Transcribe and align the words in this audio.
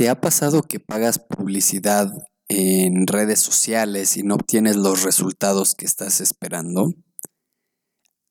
¿Te 0.00 0.08
ha 0.08 0.18
pasado 0.18 0.62
que 0.62 0.80
pagas 0.80 1.18
publicidad 1.18 2.10
en 2.48 3.06
redes 3.06 3.38
sociales 3.38 4.16
y 4.16 4.22
no 4.22 4.36
obtienes 4.36 4.76
los 4.76 5.02
resultados 5.02 5.74
que 5.74 5.84
estás 5.84 6.22
esperando? 6.22 6.94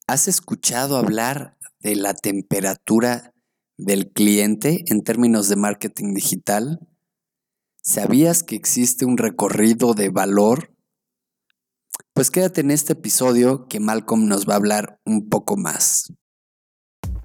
¿Has 0.07 0.27
escuchado 0.27 0.97
hablar 0.97 1.59
de 1.79 1.95
la 1.95 2.15
temperatura 2.15 3.35
del 3.77 4.11
cliente 4.11 4.83
en 4.87 5.03
términos 5.03 5.47
de 5.47 5.57
marketing 5.57 6.15
digital? 6.15 6.79
¿Sabías 7.83 8.41
que 8.41 8.55
existe 8.55 9.05
un 9.05 9.19
recorrido 9.19 9.93
de 9.93 10.09
valor? 10.09 10.75
Pues 12.15 12.31
quédate 12.31 12.61
en 12.61 12.71
este 12.71 12.93
episodio 12.93 13.67
que 13.67 13.79
Malcolm 13.79 14.27
nos 14.27 14.49
va 14.49 14.53
a 14.53 14.57
hablar 14.57 14.99
un 15.05 15.29
poco 15.29 15.55
más. 15.55 16.11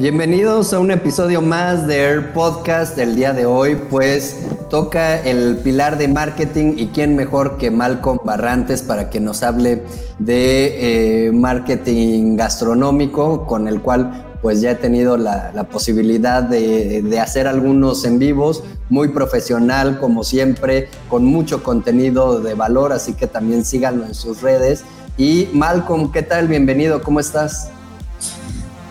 Bienvenidos 0.00 0.72
a 0.72 0.80
un 0.80 0.90
episodio 0.92 1.42
más 1.42 1.86
de 1.86 1.98
Air 1.98 2.32
Podcast. 2.32 2.96
El 2.96 3.16
día 3.16 3.34
de 3.34 3.44
hoy, 3.44 3.74
pues, 3.74 4.34
toca 4.70 5.20
el 5.20 5.58
pilar 5.58 5.98
de 5.98 6.08
marketing 6.08 6.72
y 6.78 6.86
quién 6.86 7.16
mejor 7.16 7.58
que 7.58 7.70
Malcolm 7.70 8.18
Barrantes 8.24 8.80
para 8.80 9.10
que 9.10 9.20
nos 9.20 9.42
hable 9.42 9.82
de 10.18 11.26
eh, 11.26 11.32
marketing 11.32 12.34
gastronómico, 12.34 13.44
con 13.44 13.68
el 13.68 13.82
cual 13.82 14.38
pues 14.40 14.62
ya 14.62 14.70
he 14.70 14.74
tenido 14.74 15.18
la, 15.18 15.52
posibilidad 15.70 16.42
de, 16.42 17.02
de, 17.02 17.20
hacer 17.20 17.46
algunos 17.46 18.06
en 18.06 18.18
vivos, 18.18 18.64
muy 18.88 19.08
profesional 19.08 20.00
como 20.00 20.24
siempre, 20.24 20.88
con 21.10 21.26
mucho 21.26 21.62
contenido 21.62 22.40
de 22.40 22.54
valor, 22.54 22.94
así 22.94 23.12
que 23.12 23.26
también 23.26 23.66
síganlo 23.66 24.06
en 24.06 24.14
sus 24.14 24.40
redes. 24.40 24.82
Y 25.18 25.50
Malcolm, 25.52 26.10
¿qué 26.10 26.22
tal? 26.22 26.48
Bienvenido, 26.48 27.02
¿cómo 27.02 27.20
estás? 27.20 27.70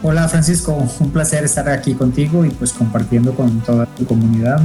Hola 0.01 0.29
Francisco, 0.29 0.77
un 1.01 1.11
placer 1.11 1.43
estar 1.43 1.67
aquí 1.67 1.93
contigo 1.93 2.45
y 2.45 2.51
pues 2.51 2.71
compartiendo 2.71 3.33
con 3.33 3.59
toda 3.59 3.85
tu 3.85 4.05
comunidad. 4.05 4.61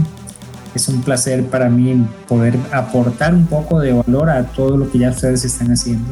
Es 0.76 0.88
un 0.88 1.02
placer 1.02 1.44
para 1.46 1.68
mí 1.68 2.06
poder 2.28 2.56
aportar 2.70 3.34
un 3.34 3.46
poco 3.46 3.80
de 3.80 3.92
valor 3.92 4.30
a 4.30 4.44
todo 4.44 4.76
lo 4.76 4.88
que 4.88 5.00
ya 5.00 5.10
ustedes 5.10 5.44
están 5.44 5.72
haciendo. 5.72 6.06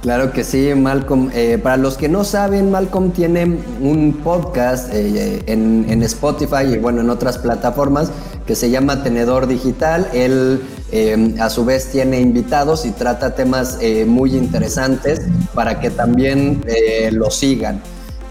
Claro 0.00 0.32
que 0.32 0.42
sí, 0.42 0.72
Malcolm. 0.74 1.28
Eh, 1.34 1.58
para 1.62 1.76
los 1.76 1.98
que 1.98 2.08
no 2.08 2.24
saben, 2.24 2.70
Malcolm 2.70 3.10
tiene 3.10 3.58
un 3.82 4.20
podcast 4.24 4.88
eh, 4.94 5.42
en, 5.46 5.84
en, 5.86 6.02
Spotify 6.04 6.64
y 6.72 6.78
bueno, 6.78 7.02
en 7.02 7.10
otras 7.10 7.36
plataformas 7.36 8.10
que 8.48 8.56
se 8.56 8.70
llama 8.70 9.04
Tenedor 9.04 9.46
Digital. 9.46 10.08
Él 10.14 10.62
eh, 10.90 11.34
a 11.38 11.50
su 11.50 11.66
vez 11.66 11.90
tiene 11.92 12.18
invitados 12.18 12.86
y 12.86 12.92
trata 12.92 13.34
temas 13.34 13.76
eh, 13.82 14.06
muy 14.06 14.34
interesantes 14.34 15.20
para 15.52 15.80
que 15.80 15.90
también 15.90 16.64
eh, 16.66 17.10
lo 17.12 17.30
sigan. 17.30 17.82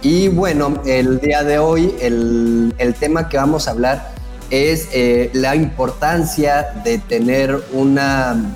Y 0.02 0.30
bueno, 0.30 0.82
el 0.88 1.20
día 1.20 1.44
de 1.44 1.60
hoy 1.60 1.94
el, 2.02 2.74
el 2.80 2.96
tema 2.96 3.30
que 3.30 3.38
vamos 3.38 3.68
a 3.68 3.72
hablar 3.72 4.10
es 4.50 4.88
la 5.34 5.56
importancia 5.56 6.68
de 6.84 6.98
tener 6.98 7.62
una, 7.74 8.54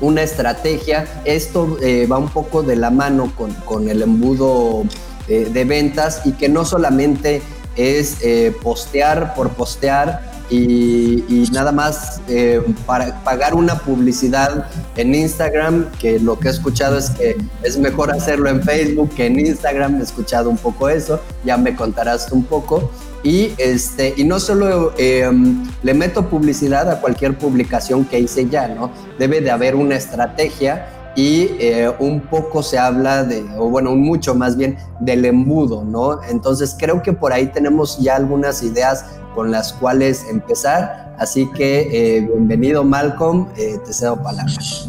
una 0.00 0.22
estrategia. 0.22 1.04
Esto 1.24 1.76
va 2.10 2.18
un 2.18 2.28
poco 2.28 2.62
de 2.62 2.76
la 2.76 2.90
mano 2.90 3.32
con, 3.36 3.52
con 3.64 3.88
el 3.88 4.02
embudo 4.02 4.84
de 5.26 5.64
ventas 5.64 6.22
y 6.24 6.32
que 6.32 6.48
no 6.48 6.64
solamente 6.64 7.42
es 7.74 8.18
postear 8.62 9.34
por 9.34 9.50
postear, 9.54 10.25
y, 10.50 11.48
nada 11.52 11.72
más 11.72 12.20
eh, 12.28 12.60
para 12.84 13.22
pagar 13.24 13.54
una 13.54 13.78
publicidad 13.78 14.68
en 14.96 15.14
Instagram, 15.14 15.90
que 15.98 16.18
lo 16.20 16.38
que 16.38 16.48
he 16.48 16.50
escuchado 16.50 16.98
es 16.98 17.10
que 17.10 17.36
es 17.62 17.78
mejor 17.78 18.10
hacerlo 18.10 18.48
en 18.48 18.62
Facebook 18.62 19.10
que 19.14 19.26
en 19.26 19.38
Instagram, 19.38 20.00
he 20.00 20.02
escuchado 20.02 20.50
un 20.50 20.58
poco 20.58 20.88
eso, 20.88 21.20
ya 21.44 21.56
me 21.56 21.74
contarás 21.74 22.30
un 22.32 22.44
poco. 22.44 22.90
Y, 23.22 23.54
este, 23.58 24.14
y 24.16 24.24
no 24.24 24.38
solo 24.38 24.92
em, 24.98 25.64
le 25.82 25.94
meto 25.94 26.28
publicidad 26.28 26.88
a 26.90 27.00
cualquier 27.00 27.36
publicación 27.36 28.04
que 28.04 28.20
hice 28.20 28.48
ya, 28.48 28.68
¿no? 28.68 28.92
Debe 29.18 29.40
de 29.40 29.50
haber 29.50 29.74
una 29.74 29.96
estrategia 29.96 30.86
y 31.16 31.48
eh, 31.58 31.90
un 31.98 32.20
poco 32.20 32.62
se 32.62 32.78
habla 32.78 33.24
de, 33.24 33.42
o 33.58 33.70
bueno, 33.70 33.96
mucho 33.96 34.34
más 34.34 34.56
bien 34.56 34.76
del 35.00 35.24
embudo, 35.24 35.82
¿no? 35.82 36.22
Entonces 36.22 36.76
creo 36.78 37.02
que 37.02 37.14
por 37.14 37.32
ahí 37.32 37.46
tenemos 37.46 37.98
ya 37.98 38.16
algunas 38.16 38.62
ideas 38.62 39.06
con 39.34 39.50
las 39.50 39.72
cuales 39.72 40.24
empezar. 40.30 41.14
Así 41.18 41.50
que 41.52 42.16
eh, 42.16 42.20
bienvenido 42.20 42.84
Malcolm, 42.84 43.48
eh, 43.56 43.78
te 43.84 43.92
cedo 43.94 44.22
palabras. 44.22 44.88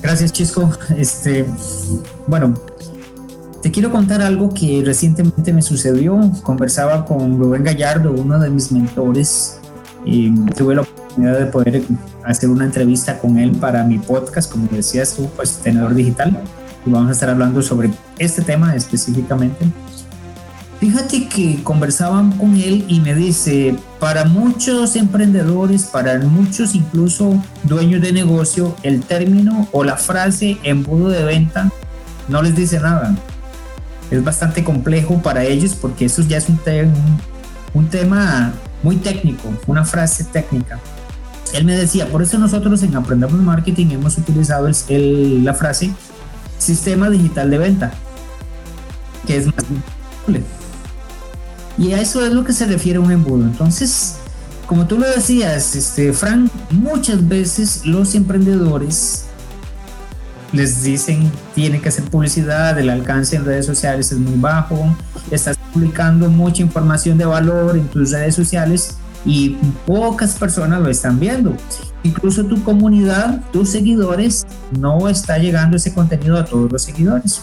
Gracias 0.00 0.32
Chisco. 0.32 0.70
Este, 0.96 1.44
bueno, 2.28 2.54
te 3.60 3.70
quiero 3.72 3.90
contar 3.90 4.22
algo 4.22 4.48
que 4.54 4.82
recientemente 4.86 5.52
me 5.52 5.62
sucedió. 5.62 6.20
Conversaba 6.44 7.04
con 7.04 7.36
Rubén 7.38 7.64
Gallardo, 7.64 8.12
uno 8.12 8.38
de 8.38 8.48
mis 8.48 8.70
mentores, 8.70 9.58
y 10.04 10.32
tuve 10.52 10.76
la 10.76 10.82
oportunidad 10.82 11.38
de 11.38 11.46
poder 11.46 11.82
hacer 12.24 12.50
una 12.50 12.64
entrevista 12.64 13.18
con 13.18 13.38
él 13.38 13.52
para 13.52 13.84
mi 13.84 13.98
podcast, 13.98 14.50
como 14.50 14.66
decías 14.68 15.14
tú, 15.14 15.28
pues 15.36 15.58
Tenedor 15.58 15.94
Digital. 15.94 16.42
Y 16.86 16.90
vamos 16.90 17.10
a 17.10 17.12
estar 17.12 17.28
hablando 17.28 17.62
sobre 17.62 17.90
este 18.18 18.42
tema 18.42 18.74
específicamente. 18.74 19.66
Fíjate 20.80 21.28
que 21.28 21.62
conversaban 21.62 22.32
con 22.32 22.56
él 22.56 22.86
y 22.88 23.00
me 23.00 23.14
dice, 23.14 23.76
para 23.98 24.24
muchos 24.24 24.96
emprendedores, 24.96 25.84
para 25.84 26.18
muchos 26.20 26.74
incluso 26.74 27.42
dueños 27.64 28.00
de 28.00 28.12
negocio, 28.12 28.74
el 28.82 29.02
término 29.02 29.68
o 29.72 29.84
la 29.84 29.98
frase 29.98 30.56
embudo 30.62 31.10
de 31.10 31.22
venta 31.22 31.70
no 32.28 32.40
les 32.40 32.56
dice 32.56 32.80
nada. 32.80 33.14
Es 34.10 34.24
bastante 34.24 34.64
complejo 34.64 35.20
para 35.20 35.44
ellos 35.44 35.74
porque 35.74 36.06
eso 36.06 36.22
ya 36.22 36.38
es 36.38 36.48
un, 36.48 36.58
un 37.74 37.88
tema 37.88 38.54
muy 38.82 38.96
técnico, 38.96 39.50
una 39.66 39.84
frase 39.84 40.24
técnica. 40.24 40.80
Él 41.52 41.64
me 41.64 41.76
decía, 41.76 42.06
por 42.06 42.22
eso 42.22 42.38
nosotros 42.38 42.82
en 42.82 42.94
Aprendamos 42.94 43.40
Marketing 43.40 43.88
hemos 43.90 44.16
utilizado 44.18 44.68
la 44.88 45.54
frase 45.54 45.92
sistema 46.58 47.10
digital 47.10 47.50
de 47.50 47.58
venta, 47.58 47.92
que 49.26 49.36
es 49.36 49.46
más 49.46 49.64
y 51.78 51.94
a 51.94 52.00
eso 52.00 52.24
es 52.24 52.32
lo 52.32 52.44
que 52.44 52.52
se 52.52 52.66
refiere 52.66 52.98
un 52.98 53.10
embudo. 53.10 53.44
Entonces, 53.44 54.16
como 54.66 54.86
tú 54.86 54.98
lo 54.98 55.08
decías, 55.08 55.74
este, 55.74 56.12
Frank, 56.12 56.50
muchas 56.70 57.26
veces 57.26 57.86
los 57.86 58.14
emprendedores 58.14 59.24
les 60.52 60.82
dicen 60.82 61.30
tiene 61.54 61.80
que 61.80 61.88
hacer 61.88 62.04
publicidad, 62.04 62.78
el 62.78 62.90
alcance 62.90 63.36
en 63.36 63.44
redes 63.44 63.64
sociales 63.66 64.12
es 64.12 64.18
muy 64.18 64.38
bajo, 64.38 64.94
estás 65.30 65.56
publicando 65.72 66.28
mucha 66.28 66.60
información 66.60 67.16
de 67.16 67.24
valor 67.24 67.76
en 67.78 67.86
tus 67.88 68.10
redes 68.10 68.34
sociales 68.34 68.96
y 69.24 69.56
pocas 69.86 70.36
personas 70.38 70.80
lo 70.80 70.88
están 70.88 71.18
viendo. 71.18 71.54
Incluso 72.02 72.44
tu 72.44 72.62
comunidad, 72.64 73.40
tus 73.52 73.70
seguidores, 73.70 74.46
no 74.78 75.08
está 75.08 75.38
llegando 75.38 75.76
ese 75.76 75.92
contenido 75.92 76.38
a 76.38 76.44
todos 76.44 76.72
los 76.72 76.82
seguidores. 76.82 77.42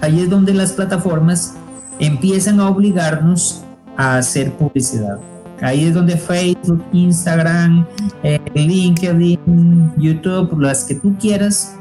Ahí 0.00 0.20
es 0.20 0.30
donde 0.30 0.54
las 0.54 0.72
plataformas 0.72 1.54
empiezan 1.98 2.60
a 2.60 2.68
obligarnos 2.68 3.62
a 3.96 4.18
hacer 4.18 4.52
publicidad. 4.52 5.18
Ahí 5.60 5.86
es 5.86 5.94
donde 5.94 6.16
Facebook, 6.16 6.84
Instagram, 6.92 7.84
eh, 8.22 8.40
LinkedIn, 8.54 9.94
YouTube, 9.96 10.58
las 10.60 10.84
que 10.84 10.94
tú 10.94 11.16
quieras, 11.18 11.74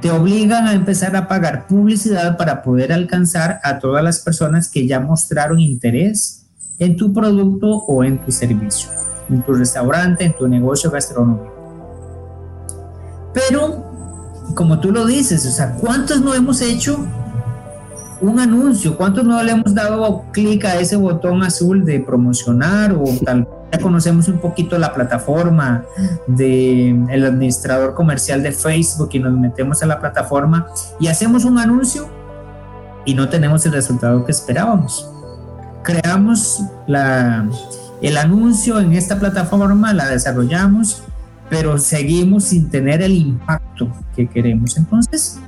te 0.00 0.10
obligan 0.10 0.66
a 0.66 0.72
empezar 0.72 1.14
a 1.14 1.28
pagar 1.28 1.66
publicidad 1.66 2.36
para 2.38 2.62
poder 2.62 2.92
alcanzar 2.92 3.60
a 3.62 3.78
todas 3.78 4.02
las 4.02 4.20
personas 4.20 4.68
que 4.68 4.86
ya 4.86 5.00
mostraron 5.00 5.60
interés 5.60 6.47
en 6.78 6.96
tu 6.96 7.12
producto 7.12 7.66
o 7.66 8.04
en 8.04 8.18
tu 8.18 8.30
servicio, 8.30 8.90
en 9.28 9.42
tu 9.42 9.52
restaurante, 9.52 10.24
en 10.24 10.36
tu 10.36 10.46
negocio 10.46 10.90
gastronómico. 10.90 11.52
Pero, 13.34 13.84
como 14.54 14.80
tú 14.80 14.90
lo 14.90 15.06
dices, 15.06 15.44
o 15.46 15.50
sea, 15.50 15.74
¿cuántos 15.74 16.20
no 16.20 16.34
hemos 16.34 16.60
hecho 16.60 16.98
un 18.20 18.40
anuncio. 18.40 18.96
¿Cuántos 18.96 19.24
no 19.24 19.40
le 19.42 19.52
hemos 19.52 19.74
dado 19.74 20.24
clic 20.32 20.64
a 20.64 20.78
ese 20.78 20.96
botón 20.96 21.42
azul 21.42 21.84
de 21.84 22.00
promocionar 22.00 22.92
o 22.92 23.04
tal 23.24 23.46
ya 23.70 23.78
conocemos 23.80 24.28
un 24.28 24.38
poquito 24.38 24.78
la 24.78 24.94
plataforma 24.94 25.84
del 26.26 27.04
el 27.10 27.24
administrador 27.26 27.94
comercial 27.94 28.42
de 28.42 28.52
Facebook 28.52 29.10
y 29.12 29.18
nos 29.18 29.34
metemos 29.34 29.82
a 29.82 29.86
la 29.86 30.00
plataforma 30.00 30.66
y 30.98 31.08
hacemos 31.08 31.44
un 31.44 31.58
anuncio 31.58 32.08
y 33.04 33.12
no 33.12 33.28
tenemos 33.28 33.66
el 33.66 33.72
resultado 33.72 34.24
que 34.24 34.32
esperábamos. 34.32 35.10
Creamos 35.88 36.62
la, 36.86 37.48
el 38.02 38.18
anuncio 38.18 38.78
en 38.78 38.92
esta 38.92 39.18
plataforma, 39.18 39.94
la 39.94 40.06
desarrollamos, 40.06 41.02
pero 41.48 41.78
seguimos 41.78 42.44
sin 42.44 42.68
tener 42.68 43.00
el 43.00 43.12
impacto 43.12 43.90
que 44.14 44.28
queremos. 44.28 44.76
Entonces, 44.76 45.38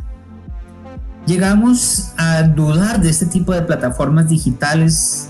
llegamos 1.27 2.13
a 2.17 2.43
dudar 2.43 3.03
de 3.03 3.11
este 3.11 3.27
tipo 3.27 3.53
de 3.53 3.61
plataformas 3.61 4.31
digitales 4.31 5.29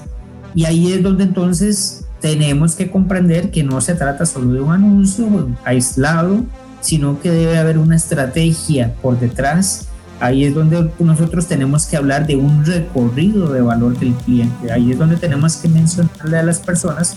y 0.54 0.64
ahí 0.64 0.92
es 0.92 1.02
donde 1.02 1.24
entonces 1.24 2.06
tenemos 2.20 2.76
que 2.76 2.88
comprender 2.88 3.50
que 3.50 3.64
no 3.64 3.80
se 3.80 3.94
trata 3.94 4.24
solo 4.26 4.52
de 4.52 4.60
un 4.60 4.70
anuncio 4.70 5.26
aislado, 5.64 6.44
sino 6.80 7.18
que 7.18 7.32
debe 7.32 7.58
haber 7.58 7.78
una 7.78 7.96
estrategia 7.96 8.94
por 9.02 9.18
detrás. 9.18 9.88
Ahí 10.20 10.44
es 10.44 10.54
donde 10.54 10.90
nosotros 10.98 11.46
tenemos 11.46 11.86
que 11.86 11.96
hablar 11.96 12.26
de 12.26 12.36
un 12.36 12.64
recorrido 12.64 13.50
de 13.50 13.62
valor 13.62 13.98
del 13.98 14.12
cliente. 14.14 14.70
Ahí 14.70 14.92
es 14.92 14.98
donde 14.98 15.16
tenemos 15.16 15.56
que 15.56 15.68
mencionarle 15.68 16.38
a 16.38 16.42
las 16.42 16.58
personas 16.58 17.16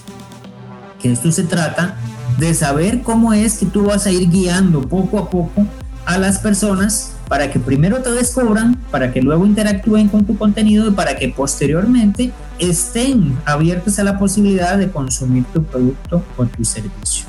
que 1.02 1.12
esto 1.12 1.32
se 1.34 1.44
trata 1.44 1.98
de 2.40 2.54
saber 2.54 3.02
cómo 3.02 3.34
es 3.34 3.58
que 3.58 3.66
tú 3.66 3.84
vas 3.86 4.06
a 4.06 4.12
ir 4.12 4.30
guiando 4.30 4.82
poco 4.82 5.20
a 5.20 5.30
poco 5.30 5.68
a 6.06 6.18
las 6.18 6.40
personas 6.40 7.14
para 7.28 7.52
que 7.52 7.60
primero 7.60 8.02
te 8.02 8.12
descubran, 8.12 8.76
para 8.90 9.12
que 9.12 9.22
luego 9.22 9.46
interactúen 9.46 10.08
con 10.08 10.26
tu 10.26 10.38
contenido 10.38 10.88
y 10.88 10.92
para 10.92 11.18
que 11.18 11.30
posteriormente 11.30 12.32
estén 12.58 13.38
abiertos 13.46 14.00
a 14.00 14.04
la 14.04 14.18
posibilidad 14.18 14.78
de 14.78 14.90
consumir 14.90 15.44
tu 15.54 15.64
producto 15.64 16.24
o 16.38 16.46
tu 16.46 16.64
servicio. 16.64 17.26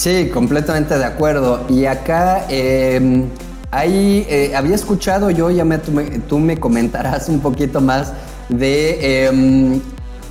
Sí, 0.00 0.30
completamente 0.32 0.96
de 0.96 1.04
acuerdo. 1.04 1.66
Y 1.68 1.84
acá 1.84 2.46
em, 2.48 3.26
ahí 3.70 4.26
eh, 4.30 4.54
había 4.56 4.74
escuchado 4.74 5.28
yo, 5.28 5.50
ya 5.50 5.66
me, 5.66 5.76
tú, 5.76 6.38
me, 6.38 6.56
comentarás 6.56 7.28
un 7.28 7.40
poquito 7.40 7.82
más 7.82 8.14
de 8.48 9.26
em, 9.26 9.78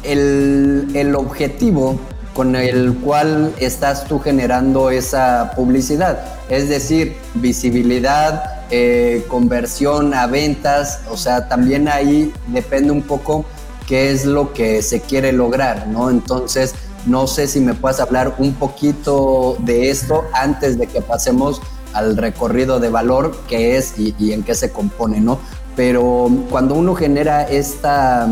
el, 0.01 0.87
el 0.95 1.13
objetivo 1.13 1.99
con 2.33 2.55
el 2.55 2.95
cual 2.95 3.53
estás 3.59 4.05
tú 4.05 4.17
generando 4.17 4.89
esa 4.89 5.51
publicidad. 5.55 6.17
Es 6.49 6.67
decir, 6.67 7.17
visibilidad, 7.35 8.63
eh, 8.71 9.23
conversión 9.27 10.15
a 10.15 10.25
ventas, 10.25 11.01
o 11.11 11.15
sea, 11.15 11.47
también 11.47 11.87
ahí 11.87 12.33
depende 12.47 12.89
un 12.89 13.03
poco 13.03 13.45
qué 13.87 14.09
es 14.09 14.25
lo 14.25 14.51
que 14.51 14.81
se 14.81 15.01
quiere 15.01 15.31
lograr, 15.31 15.87
¿no? 15.87 16.09
Entonces, 16.09 16.73
no 17.09 17.27
sé 17.27 17.47
si 17.47 17.59
me 17.59 17.73
puedes 17.73 17.99
hablar 17.99 18.35
un 18.37 18.53
poquito 18.53 19.57
de 19.59 19.89
esto 19.89 20.25
antes 20.33 20.77
de 20.77 20.87
que 20.87 21.01
pasemos 21.01 21.61
al 21.93 22.15
recorrido 22.17 22.79
de 22.79 22.89
valor 22.89 23.35
que 23.47 23.77
es 23.77 23.95
y, 23.97 24.31
en 24.31 24.43
qué 24.43 24.53
se 24.53 24.71
compone, 24.71 25.19
¿no? 25.19 25.39
Pero 25.75 26.29
cuando 26.49 26.75
uno 26.75 26.93
genera 26.93 27.43
esta, 27.43 28.27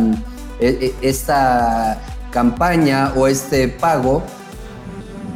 e, 0.59 0.93
e, 1.01 1.07
esta 1.07 1.99
campaña 2.29 3.13
o 3.15 3.27
este 3.27 3.67
pago, 3.67 4.21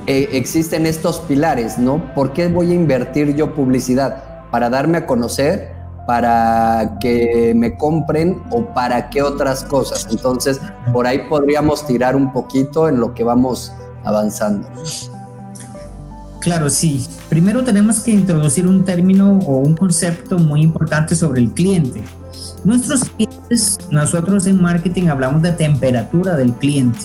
eh, 0.05 0.29
existen 0.33 0.85
estos 0.85 1.19
pilares, 1.19 1.77
¿no? 1.77 2.13
¿Por 2.13 2.33
qué 2.33 2.47
voy 2.47 2.71
a 2.71 2.75
invertir 2.75 3.35
yo 3.35 3.55
publicidad? 3.55 4.49
¿Para 4.51 4.69
darme 4.69 4.99
a 4.99 5.05
conocer? 5.07 5.80
¿Para 6.05 6.97
que 6.99 7.53
me 7.55 7.77
compren 7.77 8.41
o 8.49 8.65
para 8.73 9.09
qué 9.09 9.21
otras 9.21 9.63
cosas? 9.63 10.07
Entonces, 10.09 10.59
por 10.91 11.05
ahí 11.05 11.27
podríamos 11.29 11.85
tirar 11.85 12.15
un 12.15 12.33
poquito 12.33 12.89
en 12.89 12.99
lo 12.99 13.13
que 13.13 13.23
vamos 13.23 13.71
avanzando. 14.03 14.67
Claro, 16.41 16.69
sí. 16.69 17.07
Primero 17.29 17.63
tenemos 17.63 17.99
que 17.99 18.11
introducir 18.11 18.67
un 18.67 18.83
término 18.83 19.39
o 19.45 19.57
un 19.57 19.75
concepto 19.75 20.39
muy 20.39 20.63
importante 20.63 21.15
sobre 21.15 21.39
el 21.39 21.51
cliente. 21.51 22.03
Nuestros 22.63 23.05
clientes, 23.05 23.77
nosotros 23.91 24.47
en 24.47 24.59
marketing 24.59 25.07
hablamos 25.07 25.43
de 25.43 25.51
temperatura 25.51 26.35
del 26.35 26.53
cliente. 26.53 26.99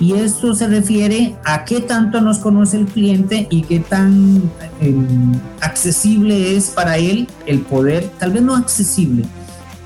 Y 0.00 0.14
esto 0.14 0.54
se 0.54 0.66
refiere 0.66 1.36
a 1.44 1.64
qué 1.64 1.80
tanto 1.80 2.20
nos 2.20 2.38
conoce 2.38 2.78
el 2.78 2.86
cliente 2.86 3.46
y 3.50 3.62
qué 3.62 3.80
tan 3.80 4.42
em, 4.80 5.32
accesible 5.60 6.56
es 6.56 6.70
para 6.70 6.96
él 6.96 7.28
el 7.46 7.60
poder, 7.60 8.10
tal 8.18 8.32
vez 8.32 8.42
no 8.42 8.56
accesible, 8.56 9.24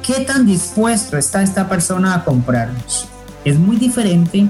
qué 0.02 0.20
tan 0.24 0.46
dispuesto 0.46 1.18
está 1.18 1.42
esta 1.42 1.68
persona 1.68 2.14
a 2.14 2.24
comprarnos. 2.24 3.06
Es 3.44 3.58
muy 3.58 3.76
diferente 3.76 4.48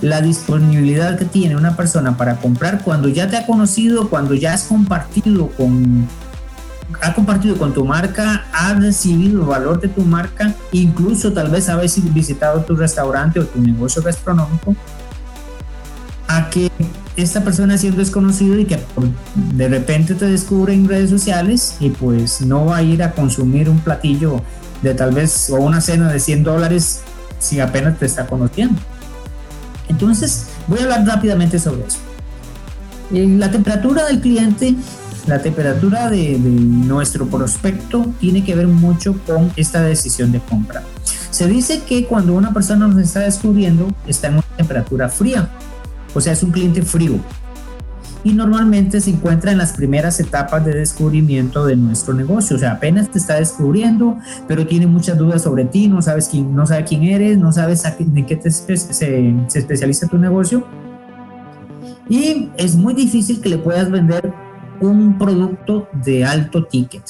la 0.00 0.20
disponibilidad 0.20 1.18
que 1.18 1.24
tiene 1.24 1.56
una 1.56 1.76
persona 1.76 2.16
para 2.16 2.36
comprar 2.36 2.82
cuando 2.82 3.08
ya 3.08 3.28
te 3.28 3.38
ha 3.38 3.46
conocido, 3.46 4.10
cuando 4.10 4.34
ya 4.34 4.52
has 4.52 4.64
compartido 4.64 5.48
con 5.48 6.06
ha 7.00 7.14
compartido 7.14 7.56
con 7.56 7.72
tu 7.72 7.84
marca, 7.84 8.46
ha 8.52 8.74
recibido 8.74 9.46
valor 9.46 9.80
de 9.80 9.88
tu 9.88 10.02
marca, 10.02 10.54
incluso 10.72 11.32
tal 11.32 11.50
vez 11.50 11.68
ha 11.68 11.76
visitado 11.76 12.62
tu 12.62 12.76
restaurante 12.76 13.40
o 13.40 13.44
tu 13.44 13.60
negocio 13.60 14.02
gastronómico, 14.02 14.74
a 16.28 16.50
que 16.50 16.70
esta 17.16 17.44
persona 17.44 17.78
siendo 17.78 17.98
desconocido 17.98 18.58
y 18.58 18.64
que 18.64 18.80
de 19.34 19.68
repente 19.68 20.14
te 20.14 20.26
descubre 20.26 20.74
en 20.74 20.88
redes 20.88 21.10
sociales 21.10 21.76
y 21.80 21.90
pues 21.90 22.40
no 22.40 22.66
va 22.66 22.78
a 22.78 22.82
ir 22.82 23.02
a 23.02 23.12
consumir 23.12 23.68
un 23.68 23.78
platillo 23.78 24.42
de 24.82 24.94
tal 24.94 25.12
vez 25.12 25.50
o 25.50 25.56
una 25.56 25.80
cena 25.80 26.10
de 26.10 26.18
100 26.18 26.42
dólares 26.42 27.02
si 27.38 27.60
apenas 27.60 27.98
te 27.98 28.06
está 28.06 28.26
conociendo. 28.26 28.80
Entonces, 29.88 30.46
voy 30.66 30.80
a 30.80 30.82
hablar 30.84 31.06
rápidamente 31.06 31.58
sobre 31.58 31.86
eso. 31.86 31.98
La 33.10 33.50
temperatura 33.50 34.06
del 34.06 34.20
cliente 34.20 34.74
la 35.26 35.40
temperatura 35.40 36.10
de, 36.10 36.38
nuestro 36.38 37.26
prospecto 37.26 38.06
tiene 38.20 38.44
que 38.44 38.54
ver 38.54 38.66
mucho 38.66 39.18
con 39.26 39.50
esta 39.56 39.82
decisión 39.82 40.32
de 40.32 40.40
compra. 40.40 40.82
Se 41.30 41.48
dice 41.48 41.82
que 41.86 42.04
cuando 42.04 42.34
una 42.34 42.52
persona 42.52 42.86
nos 42.86 42.98
está 42.98 43.20
descubriendo 43.20 43.88
está 44.06 44.28
en 44.28 44.34
una 44.34 44.42
temperatura 44.56 45.08
fría, 45.08 45.48
o 46.14 46.20
sea, 46.20 46.32
es 46.32 46.42
un 46.42 46.50
cliente 46.50 46.82
frío. 46.82 47.18
Y 48.22 48.32
normalmente 48.32 49.00
se 49.02 49.10
encuentra 49.10 49.52
en 49.52 49.58
las 49.58 49.72
primeras 49.72 50.18
etapas 50.18 50.64
de 50.64 50.72
descubrimiento 50.72 51.66
de 51.66 51.76
nuestro 51.76 52.14
negocio, 52.14 52.56
o 52.56 52.58
sea, 52.58 52.72
apenas 52.72 53.10
te 53.10 53.18
está 53.18 53.34
descubriendo, 53.34 54.18
pero 54.48 54.66
tiene 54.66 54.86
muchas 54.86 55.18
dudas 55.18 55.42
sobre 55.42 55.64
ti, 55.66 55.88
no 55.88 56.00
sabes 56.00 56.28
quién, 56.28 56.54
no 56.54 56.66
sabe 56.66 56.84
quién 56.84 57.02
eres, 57.02 57.36
no 57.36 57.52
sabes 57.52 57.84
en 57.84 58.26
qué 58.26 58.36
te 58.36 58.50
se, 58.50 58.76
se 58.76 59.58
especializa 59.58 60.06
tu 60.06 60.16
negocio. 60.16 60.66
Y 62.08 62.50
es 62.56 62.76
muy 62.76 62.94
difícil 62.94 63.40
que 63.40 63.48
le 63.48 63.58
puedas 63.58 63.90
vender 63.90 64.32
un 64.80 65.18
producto 65.18 65.88
de 66.04 66.24
alto 66.24 66.64
ticket. 66.64 67.04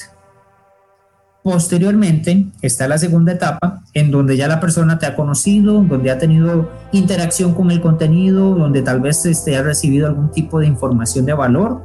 Posteriormente 1.43 2.47
está 2.63 2.89
la 2.89 2.97
segunda 2.97 3.33
etapa 3.33 3.83
en 3.93 4.11
donde 4.11 4.37
ya 4.37 4.49
la 4.49 4.61
persona 4.61 4.99
te 4.99 5.05
ha 5.05 5.15
conocido, 5.15 5.83
donde 5.83 6.11
ha 6.11 6.19
tenido 6.19 6.71
interacción 6.93 7.53
con 7.55 7.71
el 7.71 7.83
contenido, 7.83 8.55
donde 8.55 8.81
tal 8.81 9.01
vez 9.01 9.27
este, 9.27 9.57
ha 9.57 9.63
recibido 9.63 10.07
algún 10.07 10.31
tipo 10.31 10.59
de 10.59 10.67
información 10.67 11.27
de 11.27 11.35
valor. 11.35 11.83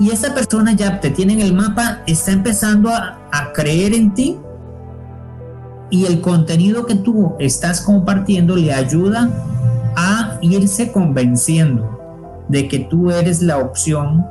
Y 0.00 0.10
esa 0.10 0.34
persona 0.34 0.72
ya 0.72 1.00
te 1.00 1.10
tiene 1.10 1.34
en 1.34 1.40
el 1.40 1.52
mapa, 1.52 2.00
está 2.06 2.32
empezando 2.32 2.88
a, 2.88 3.18
a 3.30 3.52
creer 3.52 3.92
en 3.92 4.14
ti 4.14 4.38
y 5.90 6.06
el 6.06 6.22
contenido 6.22 6.86
que 6.86 6.94
tú 6.94 7.34
estás 7.38 7.82
compartiendo 7.82 8.56
le 8.56 8.72
ayuda 8.72 9.28
a 9.94 10.38
irse 10.40 10.90
convenciendo 10.90 11.98
de 12.48 12.66
que 12.68 12.78
tú 12.78 13.10
eres 13.10 13.42
la 13.42 13.58
opción 13.58 14.24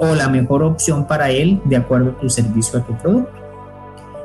o 0.00 0.14
la 0.14 0.28
mejor 0.28 0.62
opción 0.62 1.06
para 1.06 1.30
él 1.30 1.60
de 1.66 1.76
acuerdo 1.76 2.10
a 2.10 2.20
tu 2.20 2.28
servicio, 2.28 2.80
a 2.80 2.82
tu 2.82 2.96
producto. 2.96 3.30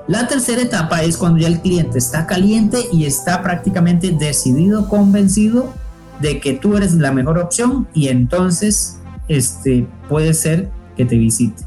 La 0.07 0.27
tercera 0.27 0.61
etapa 0.61 1.03
es 1.03 1.17
cuando 1.17 1.39
ya 1.39 1.47
el 1.47 1.59
cliente 1.59 1.97
está 1.97 2.25
caliente 2.25 2.79
y 2.91 3.05
está 3.05 3.43
prácticamente 3.43 4.11
decidido, 4.11 4.87
convencido 4.87 5.73
de 6.21 6.39
que 6.39 6.53
tú 6.53 6.77
eres 6.77 6.93
la 6.93 7.11
mejor 7.11 7.37
opción 7.39 7.87
y 7.93 8.07
entonces 8.07 8.99
este, 9.27 9.87
puede 10.07 10.33
ser 10.33 10.69
que 10.95 11.05
te 11.05 11.17
visite. 11.17 11.63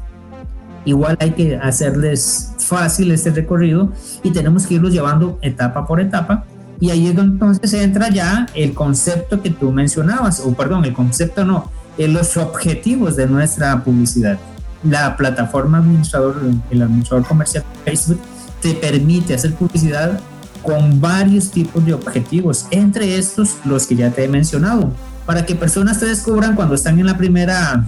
Igual 0.85 1.17
hay 1.19 1.31
que 1.31 1.57
hacerles 1.57 2.53
fácil 2.57 3.11
este 3.11 3.29
recorrido 3.31 3.91
y 4.23 4.31
tenemos 4.31 4.65
que 4.65 4.75
irlos 4.75 4.93
llevando 4.93 5.37
etapa 5.41 5.85
por 5.85 5.99
etapa 5.99 6.45
y 6.79 6.91
ahí 6.91 7.07
es 7.07 7.15
donde 7.15 7.33
entonces 7.33 7.73
entra 7.73 8.09
ya 8.09 8.47
el 8.55 8.73
concepto 8.73 9.41
que 9.41 9.49
tú 9.49 9.71
mencionabas, 9.71 10.39
o 10.39 10.53
perdón, 10.53 10.85
el 10.85 10.93
concepto 10.93 11.43
no, 11.43 11.69
en 11.99 12.13
los 12.13 12.37
objetivos 12.37 13.15
de 13.17 13.27
nuestra 13.27 13.83
publicidad. 13.83 14.39
La 14.83 15.17
plataforma 15.17 15.79
administrador, 15.79 16.41
el 16.71 16.81
administrador 16.81 17.27
comercial 17.27 17.63
de 17.63 17.91
Facebook, 17.91 18.21
te 18.61 18.73
permite 18.73 19.35
hacer 19.35 19.53
publicidad 19.53 20.19
con 20.63 20.99
varios 21.01 21.51
tipos 21.51 21.85
de 21.85 21.93
objetivos, 21.93 22.67
entre 22.71 23.17
estos 23.17 23.57
los 23.65 23.85
que 23.85 23.95
ya 23.95 24.11
te 24.11 24.23
he 24.23 24.27
mencionado, 24.27 24.91
para 25.25 25.45
que 25.45 25.55
personas 25.55 25.99
te 25.99 26.05
descubran 26.05 26.55
cuando 26.55 26.75
están 26.75 26.99
en 26.99 27.05
la 27.05 27.17
primera, 27.17 27.83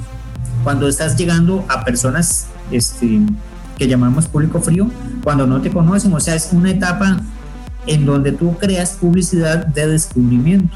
cuando 0.64 0.88
estás 0.88 1.16
llegando 1.18 1.66
a 1.70 1.84
personas 1.86 2.48
este, 2.70 3.22
que 3.78 3.88
llamamos 3.88 4.28
público 4.28 4.62
frío, 4.62 4.90
cuando 5.24 5.48
no 5.48 5.62
te 5.62 5.72
conocen, 5.72 6.14
o 6.14 6.20
sea, 6.20 6.36
es 6.36 6.50
una 6.52 6.72
etapa 6.72 7.22
en 7.88 8.06
donde 8.06 8.34
tú 8.34 8.58
creas 8.58 8.92
publicidad 8.92 9.66
de 9.68 9.88
descubrimiento 9.88 10.76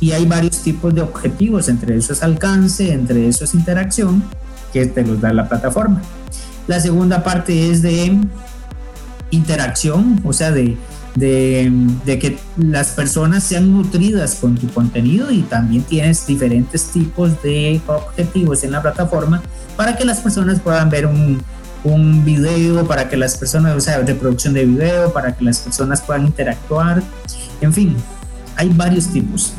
y 0.00 0.12
hay 0.12 0.26
varios 0.26 0.62
tipos 0.62 0.94
de 0.94 1.02
objetivos, 1.02 1.68
entre 1.68 1.96
esos 1.96 2.22
alcance, 2.22 2.92
entre 2.92 3.28
esos 3.28 3.54
interacción, 3.54 4.22
que 4.72 4.86
te 4.86 5.04
los 5.04 5.20
da 5.20 5.32
la 5.32 5.48
plataforma. 5.48 6.02
La 6.66 6.80
segunda 6.80 7.24
parte 7.24 7.70
es 7.70 7.82
de 7.82 8.18
interacción, 9.30 10.20
o 10.24 10.32
sea, 10.32 10.50
de, 10.50 10.76
de, 11.14 11.72
de, 12.04 12.18
que 12.18 12.38
las 12.56 12.88
personas 12.88 13.42
sean 13.44 13.72
nutridas 13.72 14.36
con 14.36 14.54
tu 14.54 14.68
contenido 14.68 15.30
y 15.30 15.42
también 15.42 15.82
tienes 15.82 16.26
diferentes 16.26 16.84
tipos 16.90 17.42
de 17.42 17.80
objetivos 17.86 18.64
en 18.64 18.72
la 18.72 18.82
plataforma 18.82 19.42
para 19.76 19.96
que 19.96 20.04
las 20.04 20.18
personas 20.20 20.60
puedan 20.60 20.90
ver 20.90 21.06
un, 21.06 21.40
un 21.84 22.24
video, 22.24 22.86
para 22.86 23.08
que 23.08 23.16
las 23.16 23.36
personas, 23.36 23.76
o 23.76 23.80
sea, 23.80 23.98
reproducción 24.00 24.54
de 24.54 24.64
video, 24.64 25.12
para 25.12 25.36
que 25.36 25.44
las 25.44 25.58
personas 25.58 26.00
puedan 26.00 26.26
interactuar, 26.26 27.02
en 27.60 27.72
fin, 27.72 27.96
hay 28.56 28.68
varios 28.70 29.08
tipos. 29.08 29.54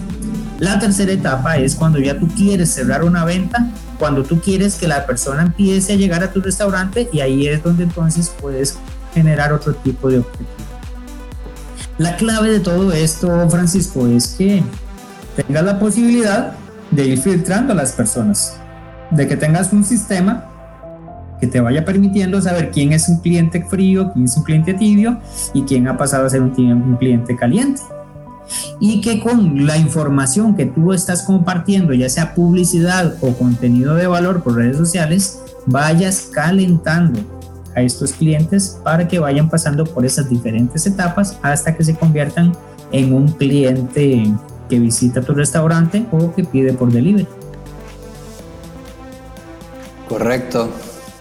La 0.60 0.78
tercera 0.78 1.14
etapa 1.14 1.56
es 1.56 1.74
cuando 1.74 2.00
ya 2.00 2.20
tú 2.20 2.28
quieres 2.28 2.74
cerrar 2.74 3.06
una 3.06 3.24
venta, 3.24 3.70
cuando 3.98 4.24
tú 4.24 4.42
quieres 4.42 4.76
que 4.76 4.90
la 4.90 5.06
persona 5.06 5.42
empiece 5.44 5.94
a 5.94 5.96
llegar 5.96 6.22
a 6.22 6.34
tu 6.34 6.42
restaurante 6.42 7.10
y 7.14 7.22
ahí 7.22 7.48
es 7.48 7.64
donde 7.64 7.84
entonces 7.84 8.30
puedes 8.42 8.78
generar 9.14 9.54
otro 9.54 9.74
tipo 9.74 10.10
de 10.10 10.20
objetivo. 10.20 10.50
La 11.98 12.18
clave 12.18 12.52
de 12.52 12.60
todo 12.60 12.92
esto, 12.92 13.50
Francisco, 13.50 14.06
es 14.08 14.36
que 14.38 14.62
tengas 15.38 15.64
la 15.64 15.80
posibilidad 15.80 16.52
de 16.92 17.06
ir 17.06 17.20
filtrando 17.20 17.72
a 17.72 17.76
las 17.78 17.94
personas, 17.94 18.58
de 19.12 19.30
que 19.30 19.38
tengas 19.38 19.72
un 19.72 19.86
sistema 19.86 20.46
que 21.40 21.48
te 21.48 21.62
vaya 21.62 21.86
permitiendo 21.86 22.42
saber 22.42 22.72
quién 22.72 22.92
es 22.92 23.08
un 23.08 23.22
cliente 23.22 23.64
frío, 23.64 24.12
quién 24.12 24.26
es 24.26 24.36
un 24.36 24.44
cliente 24.44 24.74
tibio 24.74 25.22
y 25.54 25.62
quién 25.62 25.88
ha 25.88 25.98
pasado 25.98 26.26
a 26.26 26.30
ser 26.30 26.42
un, 26.42 26.52
un 26.52 26.98
cliente 26.98 27.38
caliente 27.38 27.82
y 28.80 29.02
que 29.02 29.20
con 29.20 29.66
la 29.66 29.78
información 29.78 30.56
que 30.56 30.66
tú 30.66 30.94
estás 30.94 31.24
compartiendo, 31.24 31.94
ya 31.94 32.10
sea 32.10 32.34
publicidad 32.34 33.16
o 33.22 33.34
contenido 33.34 33.96
de 33.96 34.08
valor 34.08 34.44
por 34.44 34.56
redes 34.56 34.78
sociales, 34.78 35.40
vayas 35.66 36.30
calentando 36.32 37.20
a 37.76 37.82
estos 37.82 38.14
clientes 38.14 38.80
para 38.84 39.08
que 39.08 39.20
vayan 39.20 39.50
pasando 39.50 39.86
por 39.86 40.06
esas 40.06 40.30
diferentes 40.30 40.86
etapas 40.86 41.38
hasta 41.42 41.76
que 41.76 41.84
se 41.84 41.96
conviertan 41.96 42.54
en 42.92 43.14
un 43.14 43.28
cliente 43.28 44.32
que 44.70 44.80
visita 44.80 45.22
tu 45.22 45.34
restaurante 45.34 46.06
o 46.12 46.34
que 46.34 46.44
pide 46.44 46.74
por 46.74 46.92
delivery. 46.92 47.28
Correcto. 50.08 50.70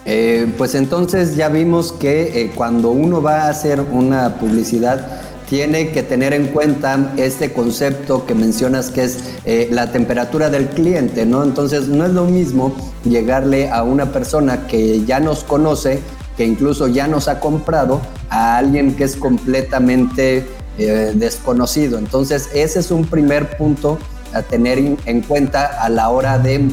Eh, 0.07 0.51
pues 0.57 0.75
entonces 0.75 1.37
ya 1.37 1.51
vimos 1.51 1.93
que 1.93 2.41
eh, 2.41 2.53
cuando 2.55 2.91
uno 2.91 3.21
va 3.21 3.43
a 3.43 3.49
hacer 3.51 3.81
una 3.81 4.37
publicidad, 4.37 5.07
tiene 5.49 5.91
que 5.93 6.03
tener 6.03 6.35
en 6.35 6.49
cuenta 6.49 7.13
este 7.17 7.53
concepto 7.53 8.27
que 8.27 8.35
mencionas 8.35 8.91
que 8.91 9.05
es 9.05 9.19
eh, 9.45 9.69
la 9.71 9.91
temperatura 9.93 10.51
del 10.51 10.69
cliente, 10.69 11.25
¿no? 11.25 11.43
Entonces 11.43 11.89
no 11.89 12.05
es 12.05 12.13
lo 12.13 12.25
mismo 12.25 12.75
llegarle 13.05 13.71
a 13.71 13.83
una 13.83 14.13
persona 14.13 14.67
que 14.67 15.05
ya 15.05 15.21
nos 15.21 15.45
conoce, 15.45 16.01
que 16.37 16.45
incluso 16.45 16.87
ya 16.87 17.07
nos 17.09 17.29
ha 17.29 17.41
comprado, 17.41 18.01
a 18.31 18.59
alguien 18.59 18.95
que 18.95 19.05
es 19.05 19.17
completamente 19.17 20.47
eh, 20.77 21.13
desconocido. 21.15 21.99
Entonces 21.99 22.51
ese 22.53 22.81
es 22.81 22.91
un 22.91 23.07
primer 23.07 23.57
punto 23.57 23.99
a 24.35 24.43
tener 24.43 24.79
en 24.79 25.23
cuenta 25.23 25.83
a 25.83 25.89
la 25.89 26.11
hora 26.11 26.39
de, 26.39 26.69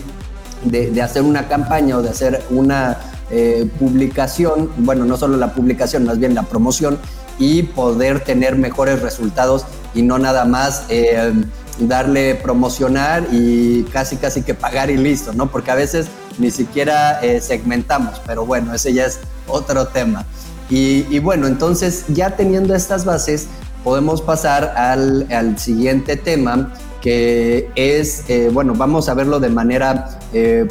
de, 0.65 1.01
hacer 1.01 1.21
una 1.21 1.47
campaña 1.47 1.97
o 1.97 2.01
de 2.01 2.09
hacer 2.09 2.43
una 2.49 2.97
eh, 3.31 3.69
publicación, 3.79 4.69
bueno, 4.77 5.05
no 5.05 5.15
solo 5.15 5.37
la 5.37 5.53
publicación, 5.53 6.03
más 6.05 6.19
bien 6.19 6.35
la 6.35 6.43
promoción, 6.43 6.99
y 7.39 7.63
poder 7.63 8.21
tener 8.21 8.55
mejores 8.55 9.01
resultados 9.01 9.65
y 9.93 10.01
no 10.01 10.19
nada 10.19 10.45
más 10.45 10.85
eh, 10.89 11.33
darle 11.79 12.35
promocionar 12.35 13.27
y 13.31 13.83
casi 13.83 14.17
casi 14.17 14.41
que 14.41 14.53
pagar 14.53 14.89
y 14.89 14.97
listo, 14.97 15.33
¿no? 15.33 15.51
Porque 15.51 15.71
a 15.71 15.75
veces 15.75 16.07
ni 16.37 16.51
siquiera 16.51 17.19
eh, 17.21 17.41
segmentamos, 17.41 18.21
pero 18.25 18.45
bueno, 18.45 18.73
ese 18.73 18.93
ya 18.93 19.05
es 19.05 19.19
otro 19.47 19.87
tema. 19.87 20.25
Y, 20.67 21.19
bueno, 21.19 21.45
entonces 21.45 22.05
ya 22.07 22.35
teniendo 22.35 22.73
estas 22.73 23.05
bases, 23.05 23.47
podemos 23.83 24.21
pasar 24.23 24.73
al, 24.75 25.27
al 25.31 25.59
siguiente 25.59 26.17
tema, 26.17 26.73
que 27.05 27.69
es, 27.75 28.27
eh, 28.31 28.49
bueno, 28.51 28.73
vamos 28.75 29.09
a 29.09 29.13
verlo 29.13 29.39
de 29.39 29.49
manera 29.49 30.17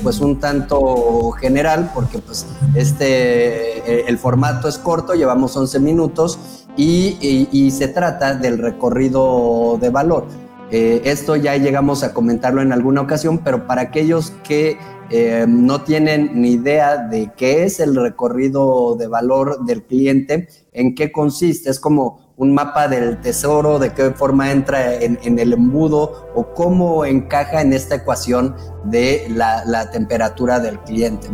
pues 0.02 0.20
un 0.20 0.40
tanto 0.40 1.30
general, 1.30 1.90
porque 1.94 2.18
pues 2.18 2.44
este, 2.74 4.08
el 4.10 4.18
formato 4.18 4.68
es 4.68 4.76
corto, 4.76 5.14
llevamos 5.14 5.56
11 5.56 5.78
minutos 5.78 6.64
y, 6.76 7.70
se 7.70 7.88
trata 7.88 8.34
del 8.34 8.58
recorrido 8.58 9.78
de 9.80 9.90
valor. 9.90 10.26
Eh, 10.70 11.02
esto 11.04 11.36
ya 11.36 11.56
llegamos 11.56 12.02
a 12.02 12.12
comentarlo 12.12 12.62
en 12.62 12.72
alguna 12.72 13.02
ocasión, 13.02 13.38
pero 13.38 13.66
para 13.66 13.82
aquellos 13.82 14.32
que 14.42 14.78
eh, 15.10 15.44
no 15.46 15.82
tienen 15.82 16.40
ni 16.40 16.52
idea 16.52 16.96
de 16.96 17.30
qué 17.36 17.64
es 17.64 17.78
el 17.80 17.94
recorrido 17.94 18.96
de 18.96 19.06
valor 19.06 19.64
del 19.66 19.84
cliente, 19.84 20.48
en 20.72 20.94
qué 20.94 21.12
consiste, 21.12 21.70
es 21.70 21.78
como 21.78 22.23
un 22.36 22.52
mapa 22.52 22.88
del 22.88 23.20
tesoro, 23.20 23.78
de 23.78 23.92
qué 23.92 24.10
forma 24.10 24.50
entra 24.50 24.94
en, 24.94 25.38
el 25.38 25.52
embudo 25.52 26.28
o 26.34 26.52
cómo 26.52 27.04
encaja 27.04 27.60
en 27.60 27.72
esta 27.72 27.96
ecuación 27.96 28.56
de 28.84 29.26
la, 29.30 29.90
temperatura 29.90 30.58
del 30.58 30.78
cliente, 30.80 31.28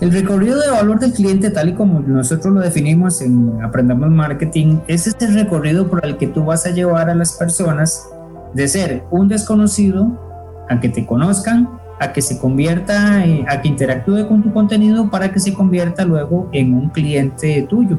el 0.00 0.12
recorrido 0.12 0.60
de 0.60 0.70
valor 0.70 0.98
del 0.98 1.12
cliente, 1.12 1.50
tal 1.50 1.70
y 1.70 1.74
como 1.74 2.00
nosotros 2.00 2.52
lo 2.52 2.60
definimos 2.60 3.22
en 3.22 3.62
Aprendamos 3.62 4.10
Marketing, 4.10 4.80
es 4.88 5.06
este 5.06 5.26
recorrido 5.26 5.88
por 5.88 6.04
el 6.04 6.18
que 6.18 6.26
tú 6.26 6.44
vas 6.44 6.66
a 6.66 6.70
llevar 6.70 7.08
a 7.08 7.14
las 7.14 7.32
personas 7.32 8.06
de 8.52 8.68
ser 8.68 9.04
un 9.10 9.28
desconocido 9.28 10.66
a 10.68 10.80
que 10.80 10.90
te 10.90 11.06
conozcan, 11.06 11.80
a 11.98 12.12
que 12.12 12.22
se 12.22 12.38
convierta, 12.38 13.24
a 13.48 13.60
que 13.62 13.68
interactúe 13.68 14.26
con 14.28 14.42
tu 14.42 14.52
contenido 14.52 15.10
para 15.10 15.32
que 15.32 15.40
se 15.40 15.54
convierta 15.54 16.04
luego 16.04 16.48
en 16.52 16.74
un 16.74 16.90
cliente 16.90 17.66
tuyo. 17.68 17.98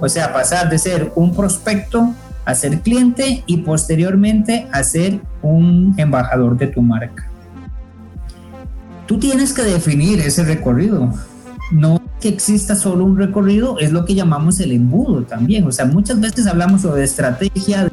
O 0.00 0.08
sea, 0.08 0.32
pasar 0.32 0.68
de 0.68 0.78
ser 0.78 1.12
un 1.14 1.34
prospecto 1.34 2.12
a 2.44 2.54
ser 2.54 2.80
cliente 2.80 3.44
y 3.46 3.58
posteriormente 3.58 4.66
a 4.72 4.82
ser 4.82 5.20
un 5.42 5.94
embajador 5.96 6.56
de 6.58 6.66
tu 6.66 6.82
marca 6.82 7.32
tú 9.12 9.18
tienes 9.18 9.52
que 9.52 9.60
definir 9.60 10.20
ese 10.20 10.42
recorrido. 10.42 11.12
No 11.70 12.00
que 12.18 12.30
exista 12.30 12.74
solo 12.74 13.04
un 13.04 13.18
recorrido, 13.18 13.78
es 13.78 13.92
lo 13.92 14.06
que 14.06 14.14
llamamos 14.14 14.58
el 14.60 14.72
embudo 14.72 15.24
también. 15.24 15.66
O 15.66 15.72
sea, 15.72 15.84
muchas 15.84 16.18
veces 16.18 16.46
hablamos 16.46 16.80
sobre 16.80 17.04
estrategia. 17.04 17.91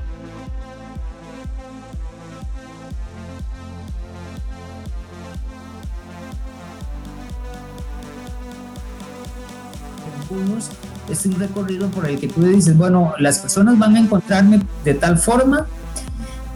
Un 11.25 11.38
recorrido 11.38 11.89
por 11.89 12.05
el 12.05 12.17
que 12.17 12.29
tú 12.29 12.43
dices, 12.43 12.77
bueno, 12.77 13.13
las 13.19 13.39
personas 13.39 13.77
van 13.77 13.95
a 13.95 13.99
encontrarme 13.99 14.61
de 14.85 14.93
tal 14.93 15.17
forma. 15.17 15.67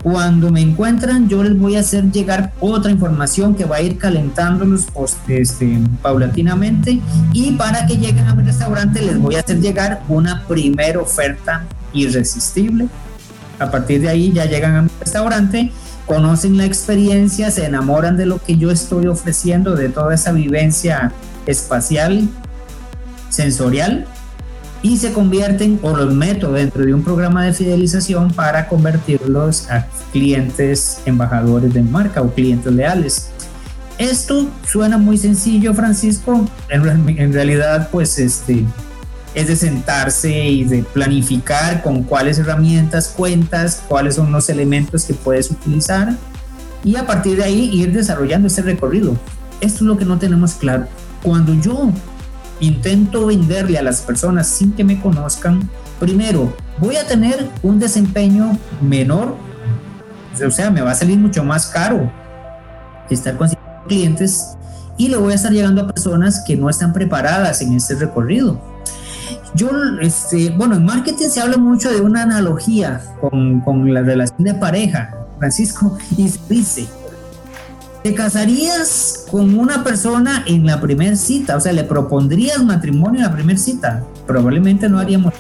Cuando 0.02 0.52
me 0.52 0.62
encuentran, 0.62 1.28
yo 1.28 1.44
les 1.44 1.58
voy 1.58 1.76
a 1.76 1.82
hacer 1.82 2.12
llegar 2.12 2.54
otra 2.62 2.90
información 2.90 3.56
que 3.56 3.66
va 3.66 3.78
a 3.78 3.82
ir 3.82 3.98
calentándolos 3.98 4.88
este, 5.28 5.80
paulatinamente. 6.02 7.02
Y 7.34 7.52
para 7.54 7.86
que 7.86 7.98
lleguen 7.98 8.26
a 8.28 8.36
mi 8.36 8.44
restaurante 8.44 9.02
les 9.02 9.18
voy 9.18 9.36
a 9.36 9.40
hacer 9.40 9.60
llegar 9.60 10.02
una 10.08 10.46
primera 10.48 11.00
oferta 11.02 11.66
irresistible. 11.92 12.88
A 13.60 13.70
partir 13.70 14.02
de 14.02 14.10
ahí 14.10 14.32
ya 14.32 14.46
llegan 14.46 14.76
a 14.76 14.82
mi 14.84 14.90
restaurante, 15.00 15.72
conocen 16.06 16.58
la 16.58 16.66
experiencia, 16.66 17.52
se 17.52 17.66
enamoran 17.66 18.16
de 18.16 18.26
lo 18.26 18.42
que 18.42 18.58
yo 18.58 18.72
estoy 18.72 19.08
ofreciendo, 19.08 19.76
de 19.76 19.90
toda 19.90 20.16
esa 20.16 20.32
vivencia 20.32 21.12
espacial, 21.46 22.30
sensorial 23.30 24.08
y 24.84 24.98
se 24.98 25.14
convierten 25.14 25.80
o 25.82 25.96
los 25.96 26.14
meto 26.14 26.52
dentro 26.52 26.86
de 26.86 26.94
un 26.94 27.04
programa 27.04 27.46
de 27.46 27.54
fidelización 27.54 28.32
para 28.32 28.68
convertirlos 28.68 29.72
a 29.72 29.88
clientes 30.12 31.00
embajadores 31.06 31.74
de 31.74 31.82
marca 31.82 32.22
o 32.22 32.32
clientes 32.32 32.72
leales. 32.72 33.30
Esto 33.98 34.50
suena 34.68 34.98
muy 34.98 35.18
sencillo, 35.18 35.74
Francisco. 35.74 36.46
En, 36.70 37.34
realidad, 37.34 37.90
pues 37.92 38.20
este 38.20 38.66
es 39.34 39.48
de 39.48 39.56
sentarse 39.56 40.50
y 40.50 40.66
de 40.66 40.84
planificar 40.84 41.82
con 41.82 42.04
cuáles 42.04 42.38
herramientas 42.38 43.08
cuentas, 43.16 43.84
cuáles 43.88 44.16
son 44.16 44.32
los 44.34 44.50
elementos 44.50 45.06
que 45.06 45.14
puedes 45.14 45.50
utilizar 45.50 46.16
y 46.84 46.98
a 46.98 47.08
partir 47.08 47.38
de 47.38 47.46
ahí 47.46 47.70
ir 47.72 47.94
desarrollando 47.94 48.48
ese 48.48 48.62
recorrido. 48.62 49.16
Esto 49.62 49.78
es 49.78 49.82
lo 49.84 49.98
que 49.98 50.06
no 50.06 50.20
tenemos 50.20 50.56
claro. 50.56 50.88
Cuando 51.22 51.54
yo 51.54 51.90
intento 52.66 53.28
venderle 53.28 53.78
a 53.78 53.84
las 53.84 54.02
personas 54.02 54.48
sin 54.48 54.74
que 54.74 54.84
me 54.84 55.00
conozcan, 55.00 55.70
primero 56.00 56.56
voy 56.80 56.96
a 56.96 57.06
tener 57.06 57.48
un 57.62 57.80
desempeño 57.80 58.58
menor, 58.82 59.36
o 60.46 60.52
sea, 60.52 60.72
me 60.72 60.82
va 60.82 60.92
a 60.92 60.96
salir 60.96 61.18
mucho 61.18 61.44
más 61.44 61.68
caro 61.68 62.12
estar 63.10 63.38
con 63.38 63.50
clientes 63.88 64.58
y 64.98 65.10
le 65.10 65.18
voy 65.18 65.34
a 65.34 65.36
estar 65.36 65.52
llegando 65.52 65.82
a 65.82 65.88
personas 65.88 66.44
que 66.46 66.56
no 66.56 66.70
están 66.70 66.94
preparadas 66.94 67.62
en 67.62 67.74
este 67.74 67.96
recorrido. 67.96 68.60
Yo, 69.56 69.70
este, 70.02 70.50
bueno, 70.50 70.76
en 70.76 70.86
marketing 70.86 71.30
se 71.30 71.40
habla 71.40 71.58
mucho 71.58 71.92
de 71.92 72.02
una 72.02 72.24
analogía 72.24 73.02
con, 73.22 73.62
con 73.62 73.94
la 73.94 74.02
relación 74.02 74.44
de 74.44 74.54
pareja, 74.56 75.16
Francisco, 75.38 75.98
y 76.18 76.28
se 76.28 76.40
dice, 76.50 76.88
te 78.04 78.14
casarías 78.14 79.26
con 79.32 79.58
una 79.58 79.84
persona 79.84 80.44
en 80.46 80.66
la 80.66 80.82
primera 80.82 81.16
cita, 81.16 81.56
o 81.56 81.62
sea, 81.62 81.72
le 81.72 81.86
propondrías 81.86 82.62
matrimonio 82.62 83.22
en 83.22 83.26
la 83.26 83.32
primera 83.32 83.58
cita. 83.58 84.04
Probablemente 84.28 84.90
no 84.90 85.00
haríamos 85.00 85.34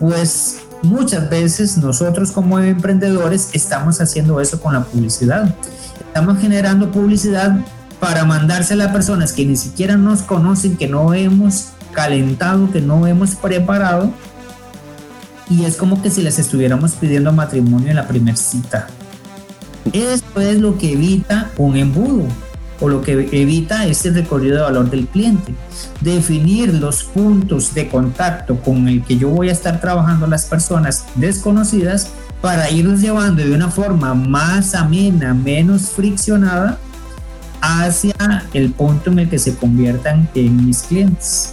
Pues 0.00 0.62
muchas 0.82 1.30
veces 1.30 1.78
nosotros 1.78 2.32
como 2.32 2.58
emprendedores 2.58 3.50
estamos 3.52 4.00
haciendo 4.00 4.40
eso 4.40 4.60
con 4.60 4.74
la 4.74 4.82
publicidad. 4.82 5.54
Estamos 6.00 6.38
generando 6.38 6.90
publicidad 6.90 7.60
para 8.00 8.24
mandársela 8.24 8.86
a 8.86 8.92
personas 8.92 9.32
que 9.32 9.46
ni 9.46 9.56
siquiera 9.56 9.96
nos 9.96 10.22
conocen, 10.22 10.76
que 10.76 10.88
no 10.88 11.14
hemos 11.14 11.68
calentado, 11.92 12.72
que 12.72 12.80
no 12.80 13.06
hemos 13.06 13.36
preparado. 13.36 14.10
Y 15.48 15.64
es 15.64 15.76
como 15.76 16.02
que 16.02 16.10
si 16.10 16.22
les 16.22 16.40
estuviéramos 16.40 16.92
pidiendo 16.92 17.32
matrimonio 17.32 17.90
en 17.90 17.96
la 17.96 18.08
primera 18.08 18.36
cita. 18.36 18.88
Esto 19.92 20.40
es 20.40 20.60
lo 20.60 20.78
que 20.78 20.92
evita 20.92 21.50
un 21.56 21.76
embudo 21.76 22.26
o 22.80 22.88
lo 22.88 23.02
que 23.02 23.12
evita 23.32 23.86
este 23.86 24.10
recorrido 24.10 24.56
de 24.56 24.62
valor 24.62 24.90
del 24.90 25.06
cliente. 25.06 25.54
Definir 26.00 26.74
los 26.74 27.04
puntos 27.04 27.74
de 27.74 27.88
contacto 27.88 28.56
con 28.60 28.88
el 28.88 29.04
que 29.04 29.18
yo 29.18 29.28
voy 29.28 29.48
a 29.48 29.52
estar 29.52 29.80
trabajando 29.80 30.26
las 30.26 30.46
personas 30.46 31.04
desconocidas 31.14 32.10
para 32.40 32.70
irlos 32.70 33.00
llevando 33.00 33.42
de 33.42 33.52
una 33.52 33.68
forma 33.68 34.14
más 34.14 34.74
amena, 34.74 35.34
menos 35.34 35.90
friccionada 35.90 36.78
hacia 37.60 38.14
el 38.54 38.70
punto 38.72 39.10
en 39.10 39.20
el 39.20 39.28
que 39.28 39.38
se 39.38 39.54
conviertan 39.54 40.28
en 40.34 40.64
mis 40.64 40.82
clientes. 40.82 41.52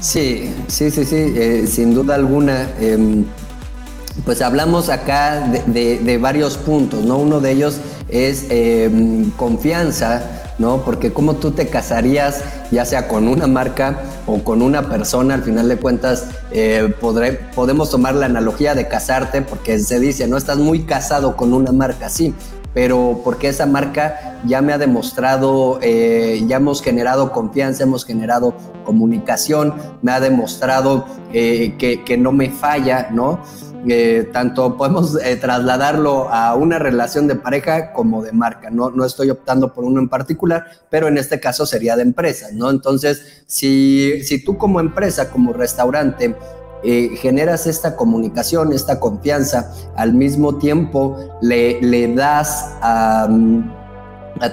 Sí, 0.00 0.54
sí, 0.68 0.90
sí, 0.90 1.04
sí, 1.04 1.16
eh, 1.16 1.66
sin 1.66 1.94
duda 1.94 2.14
alguna. 2.14 2.68
Em, 2.78 3.24
pues 4.24 4.42
hablamos 4.42 4.88
acá 4.88 5.40
de, 5.66 6.18
varios 6.18 6.56
puntos, 6.56 7.04
¿no? 7.04 7.18
Uno 7.18 7.40
de 7.40 7.52
ellos 7.52 7.78
es 8.08 8.46
em, 8.50 9.30
confianza, 9.32 10.22
¿no? 10.58 10.82
Porque 10.84 11.12
cómo 11.12 11.36
tú 11.36 11.52
te 11.52 11.68
casarías, 11.68 12.42
ya 12.70 12.84
sea 12.84 13.08
con 13.08 13.28
una 13.28 13.46
marca 13.46 14.02
o 14.26 14.42
con 14.44 14.62
una 14.62 14.88
persona, 14.88 15.34
al 15.34 15.42
final 15.42 15.68
de 15.68 15.76
cuentas, 15.76 16.26
eh, 16.50 16.94
podemos 17.54 17.90
tomar 17.90 18.14
la 18.14 18.26
analogía 18.26 18.74
de 18.74 18.88
casarte, 18.88 19.42
porque 19.42 19.78
se 19.78 19.98
dice, 20.00 20.26
no 20.26 20.36
estás 20.36 20.58
muy 20.58 20.82
casado 20.82 21.36
con 21.36 21.54
una 21.54 21.72
marca, 21.72 22.08
sí, 22.08 22.34
pero 22.74 23.20
porque 23.24 23.48
esa 23.48 23.66
marca 23.66 24.38
ya 24.44 24.62
me 24.62 24.72
ha 24.72 24.78
demostrado, 24.78 25.78
eh, 25.82 26.42
ya 26.46 26.56
hemos 26.56 26.82
generado 26.82 27.32
confianza, 27.32 27.82
hemos 27.82 28.04
generado 28.04 28.54
comunicación, 28.84 29.74
me 30.02 30.12
ha 30.12 30.20
demostrado 30.20 31.06
eh, 31.32 31.74
que, 31.78 32.16
no 32.16 32.32
me 32.32 32.50
falla, 32.50 33.08
¿no? 33.10 33.40
Eh, 33.88 34.28
tanto 34.32 34.76
podemos 34.76 35.16
trasladarlo 35.40 36.28
a 36.28 36.54
una 36.54 36.78
relación 36.78 37.26
de 37.26 37.36
pareja 37.36 37.92
como 37.92 38.22
de 38.22 38.32
marca, 38.32 38.70
¿no? 38.70 38.90
No 38.90 39.04
estoy 39.04 39.30
optando 39.30 39.72
por 39.72 39.84
uno 39.84 40.00
en 40.00 40.08
particular, 40.08 40.66
pero 40.90 41.08
en 41.08 41.16
este 41.16 41.40
caso 41.40 41.64
sería 41.64 41.96
de 41.96 42.02
empresa, 42.02 42.48
¿no? 42.52 42.70
Entonces, 42.70 43.42
si, 43.46 44.22
si 44.22 44.44
tú 44.44 44.58
como 44.58 44.80
empresa, 44.80 45.30
como 45.30 45.52
restaurante, 45.52 46.36
eh, 46.82 47.10
generas 47.20 47.66
esta 47.66 47.94
comunicación, 47.94 48.72
esta 48.72 49.00
confianza, 49.00 49.70
al 49.96 50.14
mismo 50.14 50.56
tiempo 50.56 51.18
le, 51.42 51.78
le 51.82 52.14
das 52.14 52.70
a, 52.80 53.28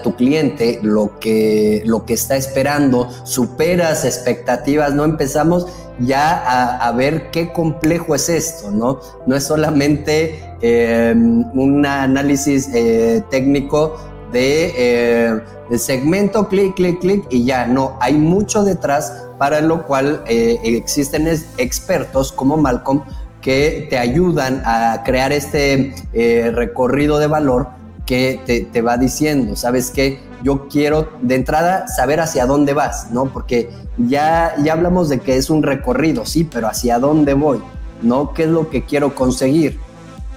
tu 0.03 0.15
cliente 0.17 0.79
lo 0.83 1.17
que, 1.19 1.81
lo 1.85 2.03
que 2.03 2.13
está 2.13 2.35
esperando, 2.35 3.09
superas 3.23 4.03
expectativas, 4.03 4.93
no 4.93 5.05
empezamos 5.05 5.67
ya 5.99 6.77
a, 6.85 6.91
ver 6.91 7.31
qué 7.31 7.51
complejo 7.51 8.15
es 8.15 8.29
esto, 8.29 8.71
¿no? 8.71 8.99
No 9.25 9.35
es 9.35 9.43
solamente 9.43 10.39
em, 10.61 11.43
un 11.57 11.85
análisis 11.85 12.69
eh, 12.73 13.23
técnico 13.29 13.97
de, 14.31 14.73
eh, 14.77 15.41
de 15.69 15.77
segmento, 15.79 16.47
clic, 16.47 16.75
clic, 16.75 16.99
clic 16.99 17.25
y 17.29 17.45
ya, 17.45 17.65
no, 17.65 17.97
hay 17.99 18.13
mucho 18.13 18.63
detrás 18.63 19.25
para 19.37 19.61
lo 19.61 19.85
cual 19.85 20.23
eh, 20.27 20.59
existen 20.63 21.27
expertos 21.57 22.31
como 22.31 22.57
Malcolm 22.57 23.03
que 23.41 23.87
te 23.89 23.97
ayudan 23.97 24.61
a 24.65 25.03
crear 25.05 25.31
este 25.31 25.93
recorrido 26.53 27.19
de 27.19 27.27
valor 27.27 27.76
que 28.07 28.65
te, 28.71 28.81
va 28.81 28.97
diciendo, 28.97 29.55
¿sabes 29.55 29.91
qué? 29.91 30.19
Yo 30.41 30.67
quiero 30.67 31.09
de 31.21 31.35
entrada 31.35 31.87
saber 31.87 32.19
hacia 32.21 32.47
dónde 32.47 32.73
vas, 32.73 33.11
¿no? 33.11 33.25
Porque 33.25 33.69
ya, 33.97 34.55
ya 34.63 34.73
hablamos 34.73 35.09
de 35.09 35.19
que 35.19 35.35
es 35.35 35.49
un 35.49 35.61
recorrido, 35.61 36.25
sí, 36.25 36.43
pero 36.45 36.67
hacia 36.67 36.97
dónde 36.97 37.33
voy, 37.33 37.61
¿no? 38.01 38.33
¿Qué 38.33 38.43
es 38.43 38.49
lo 38.49 38.69
que 38.69 38.85
quiero 38.85 39.13
conseguir? 39.13 39.77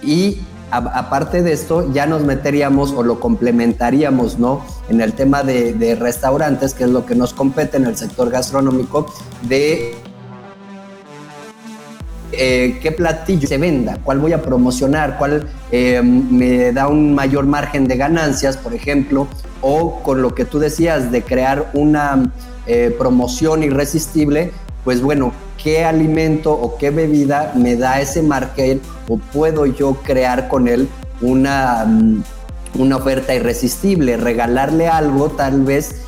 Y 0.02 0.40
aparte 0.70 1.42
de 1.42 1.52
esto, 1.52 1.92
ya 1.92 2.06
nos 2.06 2.22
meteríamos 2.22 2.92
o 2.92 3.02
lo 3.02 3.20
complementaríamos, 3.20 4.38
¿no? 4.38 4.64
En 4.88 5.00
el 5.00 5.12
tema 5.12 5.42
de, 5.42 5.96
restaurantes, 5.98 6.74
que 6.74 6.84
es 6.84 6.90
lo 6.90 7.06
que 7.06 7.14
nos 7.14 7.34
compete 7.34 7.76
en 7.76 7.86
el 7.86 7.96
sector 7.96 8.30
gastronómico, 8.30 9.06
de 9.42 9.94
eh, 12.32 12.78
qué 12.80 12.92
platillo 12.92 13.48
se 13.48 13.58
venda, 13.58 13.98
cuál 14.04 14.20
voy 14.20 14.32
a 14.32 14.40
promocionar, 14.40 15.18
cuál 15.18 15.48
eh, 15.72 16.00
me 16.02 16.72
da 16.72 16.86
un 16.86 17.14
mayor 17.14 17.44
margen 17.44 17.88
de 17.88 17.96
ganancias, 17.96 18.56
por 18.56 18.72
ejemplo, 18.72 19.26
o 19.60 20.00
con 20.02 20.22
lo 20.22 20.34
que 20.34 20.44
tú 20.44 20.60
decías 20.60 21.10
de 21.10 21.22
crear 21.22 21.70
una 21.74 22.32
eh, 22.66 22.94
promoción 22.96 23.64
irresistible, 23.64 24.52
pues 24.84 25.02
bueno, 25.02 25.32
qué 25.62 25.84
alimento 25.84 26.52
o 26.52 26.76
qué 26.78 26.90
bebida 26.90 27.52
me 27.56 27.76
da 27.76 28.00
ese 28.00 28.22
margen 28.22 28.80
o 29.08 29.18
puedo 29.18 29.66
yo 29.66 29.94
crear 30.04 30.46
con 30.46 30.68
él 30.68 30.88
una, 31.20 31.84
mm, 31.84 32.22
una 32.78 32.96
oferta 32.96 33.34
irresistible, 33.34 34.16
regalarle 34.16 34.86
algo 34.86 35.30
tal 35.30 35.62
vez 35.62 36.02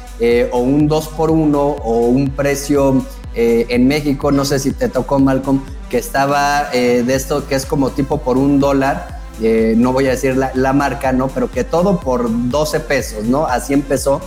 o 0.53 0.59
un 0.61 0.87
2 0.87 1.09
por 1.09 1.33
1 1.33 1.61
o 1.61 2.07
un 2.07 2.31
precio 2.31 3.05
en 3.35 3.89
México, 3.89 4.31
no 4.31 4.45
sé 4.45 4.61
si 4.61 4.71
te 4.71 4.89
tocó 4.89 5.19
Malcolm, 5.19 5.61
que 5.93 5.99
estaba 5.99 6.71
eh, 6.73 7.05
de 7.07 7.15
esto 7.15 7.47
que 7.47 7.55
es 7.55 7.65
como 7.65 7.91
tipo 7.91 8.19
por 8.19 8.37
un 8.37 8.59
dólar, 8.59 9.21
no 9.77 9.93
voy 9.93 10.07
a 10.07 10.11
decir 10.11 10.37
la, 10.37 10.73
marca, 10.73 11.13
¿no? 11.13 11.29
Pero 11.29 11.51
que 11.51 11.65
todo 11.65 12.01
por 12.01 12.29
12 12.31 12.81
pesos, 12.81 13.25
¿no? 13.25 13.47
Así 13.47 13.73
empezó 13.73 14.21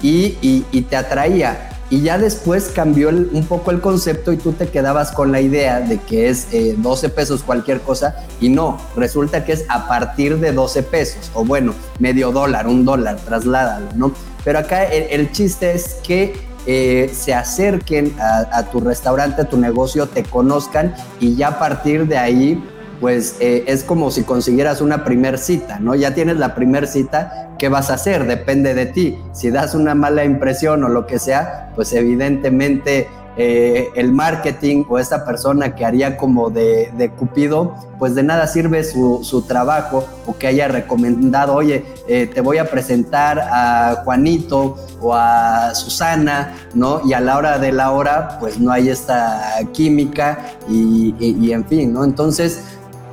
y, 0.00 0.36
y 0.40 0.82
te 0.82 0.96
atraía 0.96 1.72
y 1.92 2.00
ya 2.00 2.16
después 2.16 2.70
cambió 2.74 3.10
un 3.10 3.44
poco 3.46 3.70
el 3.70 3.82
concepto 3.82 4.32
y 4.32 4.38
tú 4.38 4.52
te 4.52 4.66
quedabas 4.68 5.12
con 5.12 5.30
la 5.30 5.42
idea 5.42 5.78
de 5.78 5.98
que 5.98 6.30
es 6.30 6.48
12 6.50 7.06
eh, 7.06 7.10
pesos 7.10 7.42
cualquier 7.42 7.82
cosa 7.82 8.16
y 8.40 8.48
no, 8.48 8.80
resulta 8.96 9.44
que 9.44 9.52
es 9.52 9.66
a 9.68 9.86
partir 9.86 10.38
de 10.38 10.52
12 10.52 10.84
pesos 10.84 11.30
o 11.34 11.44
bueno, 11.44 11.74
medio 11.98 12.32
dólar, 12.32 12.66
un 12.66 12.86
dólar, 12.86 13.16
trasládalo, 13.16 13.88
¿no? 13.94 14.12
Pero 14.42 14.60
acá 14.60 14.84
el, 14.84 15.32
chiste 15.32 15.72
es 15.72 15.96
que 16.02 16.34
eh, 16.66 17.10
se 17.12 17.34
acerquen 17.34 18.14
a, 18.20 18.62
tu 18.64 18.80
restaurante, 18.80 19.42
a 19.42 19.44
tu 19.44 19.56
negocio, 19.56 20.06
te 20.06 20.22
conozcan 20.22 20.94
y 21.20 21.36
ya 21.36 21.48
a 21.48 21.58
partir 21.58 22.06
de 22.06 22.18
ahí 22.18 22.62
pues 23.00 23.36
eh, 23.40 23.64
es 23.66 23.82
como 23.82 24.12
si 24.12 24.22
consiguieras 24.22 24.80
una 24.80 25.04
primer 25.04 25.36
cita, 25.38 25.80
¿no? 25.80 25.96
Ya 25.96 26.14
tienes 26.14 26.36
la 26.36 26.54
primer 26.54 26.86
cita, 26.86 27.50
¿qué 27.58 27.68
vas 27.68 27.90
a 27.90 27.94
hacer? 27.94 28.28
Depende 28.28 28.74
de 28.74 28.86
ti. 28.86 29.18
Si 29.32 29.50
das 29.50 29.74
una 29.74 29.96
mala 29.96 30.24
impresión 30.24 30.84
o 30.84 30.88
lo 30.88 31.04
que 31.04 31.18
sea, 31.18 31.72
pues 31.74 31.92
evidentemente 31.94 33.08
eh, 33.36 33.90
el 33.94 34.12
marketing 34.12 34.84
o 34.88 34.98
esta 34.98 35.24
persona 35.24 35.74
que 35.74 35.84
haría 35.84 36.16
como 36.16 36.50
de, 36.50 37.12
Cupido, 37.18 37.74
pues 37.98 38.14
de 38.14 38.22
nada 38.22 38.46
sirve 38.46 38.84
su, 38.84 39.44
trabajo 39.48 40.04
o 40.26 40.36
que 40.36 40.46
haya 40.46 40.68
recomendado, 40.68 41.54
oye, 41.54 41.84
eh, 42.08 42.26
te 42.26 42.40
voy 42.40 42.58
a 42.58 42.70
presentar 42.70 43.38
a 43.40 44.02
Juanito 44.04 44.76
o 45.00 45.14
a 45.14 45.74
Susana, 45.74 46.54
¿no? 46.74 47.00
Y 47.04 47.12
a 47.12 47.20
la 47.20 47.36
hora 47.38 47.58
de 47.58 47.72
la 47.72 47.90
hora, 47.90 48.38
pues 48.38 48.58
no 48.58 48.70
hay 48.70 48.88
esta 48.88 49.58
química 49.72 50.56
y, 50.68 51.52
en 51.52 51.64
fin, 51.64 51.92
¿no? 51.92 52.04
Entonces, 52.04 52.62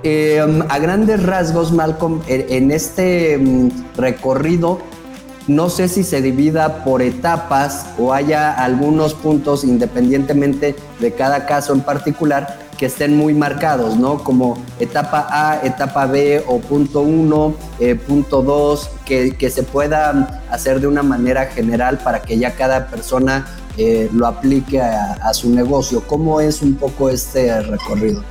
Em, 0.04 0.62
a 0.70 0.80
grandes 0.80 1.22
rasgos, 1.24 1.74
Malcolm, 1.74 2.22
en 2.28 2.72
este 2.72 3.34
em, 3.34 3.70
recorrido, 3.98 4.80
no 5.50 5.70
sé 5.70 5.88
si 5.88 6.04
se 6.04 6.22
divida 6.22 6.84
por 6.84 7.02
etapas 7.02 7.88
o 7.98 8.14
haya 8.14 8.54
algunos 8.54 9.16
puntos, 9.16 9.64
independientemente 9.64 10.76
de 11.00 11.14
cada 11.14 11.46
caso 11.46 11.74
en 11.74 11.82
particular, 11.82 12.60
que 12.78 12.86
estén 12.86 13.18
muy 13.18 13.34
marcados, 13.34 13.98
¿no? 13.98 14.24
Como 14.24 14.58
etapa 14.80 15.28
A, 15.30 15.66
etapa 15.66 16.06
B 16.06 16.44
o 16.48 16.60
punto 16.60 17.02
1, 17.02 17.56
eh, 17.80 17.96
punto 17.96 18.42
2, 18.42 18.90
que, 19.06 19.50
se 19.50 19.64
pueda 19.64 20.44
hacer 20.50 20.80
de 20.80 20.88
una 20.88 21.04
manera 21.04 21.48
general 21.48 21.98
para 21.98 22.22
que 22.22 22.38
ya 22.38 22.56
cada 22.56 22.88
persona 22.88 23.48
eh, 23.76 24.08
lo 24.14 24.28
aplique 24.28 24.80
a 24.80 25.34
su 25.34 25.50
negocio. 25.50 26.04
¿Cómo 26.08 26.40
es 26.40 26.62
un 26.62 26.76
poco 26.76 27.10
este 27.10 27.60
recorrido? 27.62 28.24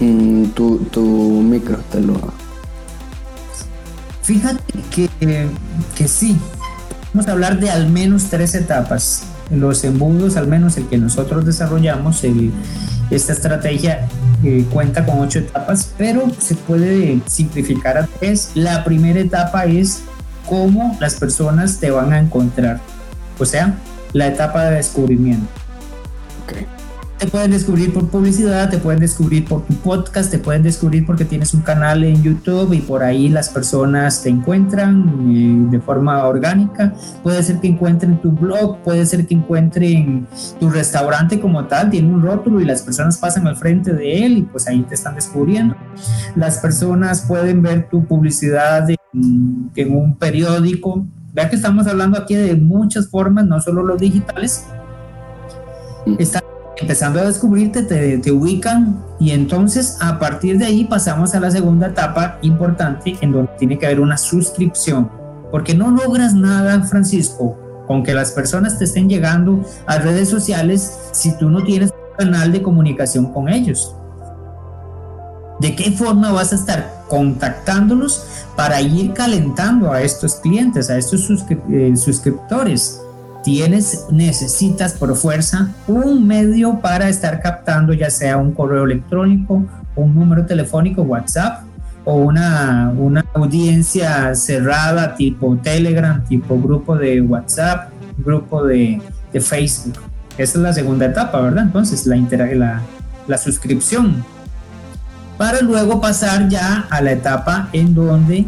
Mm, 0.00 0.46
tu, 0.50 0.78
tu 0.90 1.02
micro 1.02 1.78
te 1.90 2.00
lo... 2.00 2.37
Fíjate 4.28 4.74
que, 4.94 5.08
que 5.96 6.06
sí, 6.06 6.36
vamos 7.14 7.26
a 7.28 7.32
hablar 7.32 7.58
de 7.60 7.70
al 7.70 7.88
menos 7.88 8.24
tres 8.24 8.54
etapas. 8.54 9.22
Los 9.50 9.84
embudos, 9.84 10.36
al 10.36 10.46
menos 10.46 10.76
el 10.76 10.86
que 10.86 10.98
nosotros 10.98 11.46
desarrollamos, 11.46 12.22
esta 13.10 13.32
estrategia, 13.32 14.06
eh, 14.44 14.66
cuenta 14.70 15.06
con 15.06 15.20
ocho 15.20 15.38
etapas, 15.38 15.94
pero 15.96 16.30
se 16.38 16.56
puede 16.56 17.22
simplificar 17.24 17.96
a 17.96 18.06
tres. 18.06 18.50
La 18.54 18.84
primera 18.84 19.18
etapa 19.18 19.64
es 19.64 20.02
cómo 20.46 20.94
las 21.00 21.14
personas 21.14 21.80
te 21.80 21.90
van 21.90 22.12
a 22.12 22.18
encontrar, 22.18 22.82
o 23.38 23.46
sea, 23.46 23.78
la 24.12 24.26
etapa 24.26 24.66
de 24.66 24.76
descubrimiento. 24.76 25.48
Te 27.18 27.26
pueden 27.26 27.50
descubrir 27.50 27.92
por 27.92 28.08
publicidad, 28.08 28.70
te 28.70 28.78
pueden 28.78 29.00
descubrir 29.00 29.44
por 29.44 29.66
tu 29.66 29.74
podcast, 29.74 30.30
te 30.30 30.38
pueden 30.38 30.62
descubrir 30.62 31.04
porque 31.04 31.24
tienes 31.24 31.52
un 31.52 31.62
canal 31.62 32.04
en 32.04 32.22
YouTube 32.22 32.72
y 32.74 32.80
por 32.80 33.02
ahí 33.02 33.28
las 33.28 33.48
personas 33.48 34.22
te 34.22 34.28
encuentran 34.28 35.26
eh, 35.28 35.68
de 35.68 35.80
forma 35.80 36.24
orgánica. 36.24 36.94
Puede 37.24 37.42
ser 37.42 37.58
que 37.58 37.66
encuentren 37.66 38.22
tu 38.22 38.30
blog, 38.30 38.78
puede 38.84 39.04
ser 39.04 39.26
que 39.26 39.34
encuentren 39.34 40.28
tu 40.60 40.70
restaurante 40.70 41.40
como 41.40 41.64
tal, 41.64 41.90
tiene 41.90 42.08
un 42.08 42.22
rótulo 42.22 42.60
y 42.60 42.64
las 42.64 42.82
personas 42.82 43.18
pasan 43.18 43.48
al 43.48 43.56
frente 43.56 43.92
de 43.92 44.24
él 44.24 44.38
y 44.38 44.42
pues 44.42 44.68
ahí 44.68 44.82
te 44.82 44.94
están 44.94 45.16
descubriendo. 45.16 45.74
Las 46.36 46.58
personas 46.58 47.22
pueden 47.22 47.62
ver 47.62 47.88
tu 47.90 48.04
publicidad 48.04 48.88
en, 48.88 49.70
en 49.74 49.96
un 49.96 50.14
periódico. 50.14 51.04
Vea 51.34 51.50
que 51.50 51.56
estamos 51.56 51.88
hablando 51.88 52.16
aquí 52.16 52.36
de 52.36 52.54
muchas 52.54 53.08
formas, 53.08 53.44
no 53.44 53.60
solo 53.60 53.82
los 53.82 53.98
digitales. 53.98 54.66
Mm. 56.06 56.14
Está 56.20 56.40
empezando 56.80 57.20
a 57.20 57.24
descubrirte, 57.24 57.82
te, 57.82 58.18
te, 58.18 58.30
ubican 58.30 59.04
y 59.18 59.32
entonces 59.32 59.98
a 60.00 60.18
partir 60.18 60.58
de 60.58 60.66
ahí 60.66 60.84
pasamos 60.84 61.34
a 61.34 61.40
la 61.40 61.50
segunda 61.50 61.88
etapa 61.88 62.38
importante 62.42 63.16
en 63.20 63.32
donde 63.32 63.50
tiene 63.58 63.78
que 63.78 63.86
haber 63.86 64.00
una 64.00 64.16
suscripción, 64.16 65.10
porque 65.50 65.74
no 65.74 65.90
logras 65.90 66.34
nada, 66.34 66.82
Francisco, 66.84 67.58
con 67.86 68.04
que 68.04 68.14
las 68.14 68.30
personas 68.32 68.78
te 68.78 68.84
estén 68.84 69.08
llegando 69.08 69.64
a 69.86 69.98
redes 69.98 70.28
sociales 70.28 70.98
si 71.12 71.36
tú 71.36 71.50
no 71.50 71.64
tienes 71.64 71.90
un 71.90 72.16
canal 72.26 72.52
de 72.52 72.62
comunicación 72.62 73.32
con 73.32 73.48
ellos. 73.48 73.94
¿De 75.58 75.74
qué 75.74 75.90
forma 75.90 76.30
vas 76.30 76.52
a 76.52 76.56
estar 76.56 77.04
contactándolos 77.08 78.24
para 78.54 78.80
ir 78.80 79.12
calentando 79.12 79.92
a 79.92 80.02
estos 80.02 80.36
clientes, 80.36 80.88
a 80.90 80.96
estos 80.96 81.28
eh, 81.70 81.96
suscriptores? 81.96 83.00
Tienes, 83.48 84.04
necesitas 84.10 84.92
por 84.92 85.16
fuerza 85.16 85.72
un 85.86 86.26
medio 86.26 86.80
para 86.80 87.08
estar 87.08 87.40
captando 87.40 87.94
ya 87.94 88.10
sea 88.10 88.36
un 88.36 88.52
correo 88.52 88.84
electrónico, 88.84 89.64
un 89.96 90.14
número 90.14 90.44
telefónico, 90.44 91.00
WhatsApp 91.00 91.62
o 92.04 92.16
una, 92.16 92.92
una 92.94 93.24
audiencia 93.32 94.34
cerrada 94.34 95.14
tipo 95.14 95.56
Telegram, 95.62 96.22
tipo 96.24 96.60
grupo 96.60 96.94
de 96.94 97.22
WhatsApp, 97.22 97.90
grupo 98.18 98.66
de, 98.66 99.00
de 99.32 99.40
Facebook. 99.40 99.94
Esa 100.36 100.58
es 100.58 100.62
la 100.62 100.72
segunda 100.74 101.06
etapa, 101.06 101.40
¿verdad? 101.40 101.64
Entonces, 101.64 102.06
la, 102.06 102.16
la, 102.16 102.82
la 103.26 103.38
suscripción. 103.38 104.22
Para 105.38 105.62
luego 105.62 106.02
pasar 106.02 106.50
ya 106.50 106.86
a 106.90 107.00
la 107.00 107.12
etapa 107.12 107.70
en 107.72 107.94
donde 107.94 108.44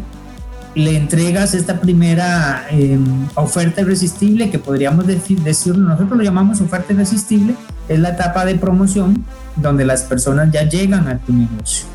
le 0.75 0.95
entregas 0.95 1.53
esta 1.53 1.79
primera 1.79 2.65
em, 2.69 3.27
oferta 3.35 3.81
irresistible, 3.81 4.49
que 4.49 4.59
podríamos 4.59 5.05
decir, 5.05 5.41
decirlo, 5.41 5.89
nosotros 5.89 6.17
lo 6.17 6.23
llamamos 6.23 6.61
oferta 6.61 6.93
irresistible, 6.93 7.55
es 7.89 7.99
la 7.99 8.09
etapa 8.09 8.45
de 8.45 8.55
promoción 8.55 9.25
donde 9.55 9.85
las 9.85 10.03
personas 10.03 10.51
ya 10.51 10.63
llegan 10.63 11.07
a 11.07 11.17
tu 11.17 11.33
negocio. 11.33 11.85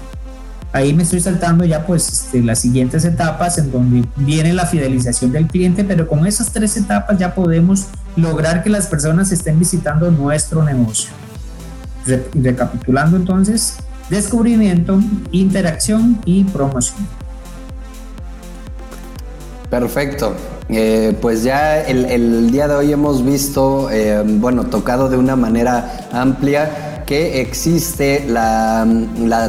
Ahí 0.72 0.92
me 0.92 1.04
estoy 1.04 1.20
saltando 1.20 1.64
ya 1.64 1.86
pues 1.86 2.06
este, 2.08 2.42
las 2.42 2.58
siguientes 2.58 3.04
etapas 3.06 3.56
en 3.56 3.72
donde 3.72 4.06
viene 4.16 4.52
la 4.52 4.66
fidelización 4.66 5.32
del 5.32 5.46
cliente, 5.46 5.84
pero 5.84 6.06
con 6.06 6.26
esas 6.26 6.52
tres 6.52 6.76
etapas 6.76 7.18
ya 7.18 7.34
podemos 7.34 7.86
lograr 8.14 8.62
que 8.62 8.68
las 8.68 8.86
personas 8.86 9.32
estén 9.32 9.58
visitando 9.58 10.10
nuestro 10.10 10.62
negocio. 10.62 11.10
recapitulando 12.34 13.16
entonces, 13.16 13.78
descubrimiento, 14.10 15.00
interacción 15.32 16.20
y 16.26 16.44
promoción. 16.44 17.25
Perfecto. 19.78 20.32
Eh, 20.70 21.14
pues 21.20 21.42
ya 21.42 21.82
el, 21.82 22.50
día 22.50 22.66
de 22.66 22.74
hoy 22.76 22.92
hemos 22.92 23.22
visto, 23.22 23.90
eh, 23.90 24.22
bueno, 24.24 24.64
tocado 24.64 25.10
de 25.10 25.18
una 25.18 25.36
manera 25.36 26.08
amplia 26.12 27.02
que 27.04 27.42
existe 27.42 28.24
la, 28.26 28.86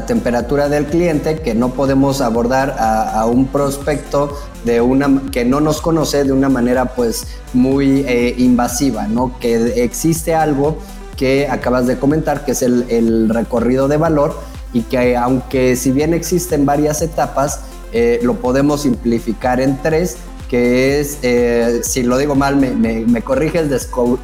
temperatura 0.06 0.68
del 0.68 0.86
cliente, 0.88 1.40
que 1.40 1.56
no 1.56 1.70
podemos 1.70 2.20
abordar 2.20 2.76
a, 2.78 3.26
un 3.26 3.48
prospecto 3.48 4.38
de 4.66 4.82
una 4.82 5.22
que 5.32 5.46
no 5.46 5.62
nos 5.62 5.80
conoce 5.80 6.26
de 6.26 6.34
una 6.34 6.50
manera 6.50 6.94
pues 6.94 7.26
muy 7.54 8.04
eh, 8.06 8.36
invasiva, 8.38 9.08
¿no? 9.08 9.40
Que 9.40 9.82
existe 9.82 10.36
algo 10.36 10.78
que 11.16 11.48
acabas 11.48 11.88
de 11.88 11.98
comentar, 11.98 12.44
que 12.44 12.52
es 12.52 12.62
el, 12.62 12.86
el 12.90 13.30
recorrido 13.30 13.88
de 13.88 13.96
valor 13.96 14.38
y 14.74 14.82
que 14.82 15.16
aunque 15.16 15.78
si 15.78 15.92
bien 15.94 16.14
existen 16.14 16.66
varias 16.66 17.02
etapas, 17.02 17.62
eh, 17.94 18.20
lo 18.24 18.36
podemos 18.36 18.82
simplificar 18.82 19.60
en 19.62 19.82
tres, 19.82 20.18
que 20.50 21.00
es, 21.00 21.20
eh, 21.24 21.82
si 21.84 22.04
lo 22.04 22.18
digo 22.18 22.36
mal, 22.36 22.56
me, 22.56 22.72
me, 22.72 23.22
corriges, 23.22 23.70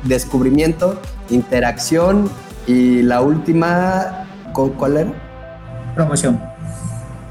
descubrimiento, 0.04 1.00
interacción 1.30 2.30
y 2.66 3.02
la 3.02 3.22
última, 3.22 4.26
¿cuál 4.54 4.98
era? 4.98 5.14
Promoción. 5.96 6.42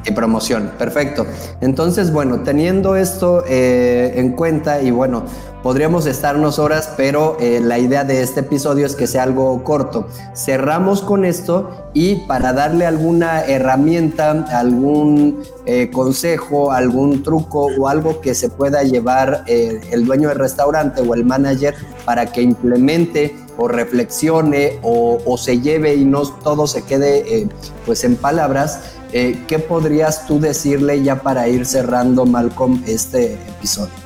Y 0.04 0.10
promoción, 0.12 0.72
perfecto. 0.78 1.26
Entonces, 1.60 2.12
bueno, 2.12 2.42
teniendo 2.42 2.96
esto 2.96 3.44
eh, 3.46 4.14
en 4.16 4.32
cuenta 4.32 4.82
y 4.82 4.90
bueno, 4.90 5.24
podríamos 5.62 6.06
estarnos 6.06 6.58
horas, 6.58 6.92
pero 6.96 7.36
eh, 7.40 7.60
la 7.62 7.78
idea 7.78 8.04
de 8.04 8.22
este 8.22 8.40
episodio 8.40 8.86
es 8.86 8.96
que 8.96 9.06
sea 9.06 9.22
algo 9.22 9.62
corto. 9.64 10.08
Cerramos 10.34 11.02
con 11.02 11.24
esto 11.24 11.70
y 11.94 12.16
para 12.26 12.52
darle 12.52 12.86
alguna 12.86 13.44
herramienta, 13.44 14.30
algún 14.30 15.42
eh, 15.66 15.90
consejo, 15.90 16.72
algún 16.72 17.22
truco 17.22 17.68
o 17.78 17.88
algo 17.88 18.20
que 18.20 18.34
se 18.34 18.48
pueda 18.48 18.82
llevar 18.82 19.44
el 19.46 20.04
dueño 20.04 20.28
del 20.28 20.38
restaurante 20.38 21.02
o 21.02 21.14
el 21.14 21.24
manager 21.24 21.74
para 22.04 22.26
que 22.26 22.42
implemente 22.42 23.36
o 23.56 23.68
reflexione 23.68 24.78
o, 24.82 25.36
se 25.36 25.60
lleve 25.60 25.94
y 25.94 26.04
no 26.04 26.22
todo 26.22 26.66
se 26.66 26.82
quede 26.82 27.48
pues 27.84 28.04
en 28.04 28.16
palabras 28.16 28.80
eh, 29.12 29.44
¿Qué 29.46 29.58
podrías 29.58 30.26
tú 30.26 30.40
decirle 30.40 31.02
ya 31.02 31.16
para 31.16 31.46
ir 31.46 31.66
cerrando, 31.66 32.24
Malcolm, 32.24 32.82
este 32.86 33.34
episodio? 33.34 34.01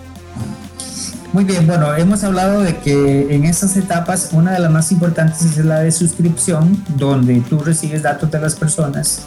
Muy 1.36 1.44
bien, 1.44 1.66
bueno, 1.66 1.94
hemos 1.94 2.24
hablado 2.24 2.62
de 2.62 2.78
que 2.78 3.34
en 3.34 3.44
estas 3.44 3.76
etapas 3.76 4.30
una 4.32 4.52
de 4.52 4.58
las 4.58 4.70
más 4.70 4.90
importantes 4.90 5.42
es 5.42 5.62
la 5.62 5.80
de 5.80 5.92
suscripción, 5.92 6.82
donde 6.96 7.42
tú 7.42 7.58
recibes 7.58 8.02
datos 8.02 8.30
de 8.30 8.40
las 8.40 8.54
personas. 8.54 9.26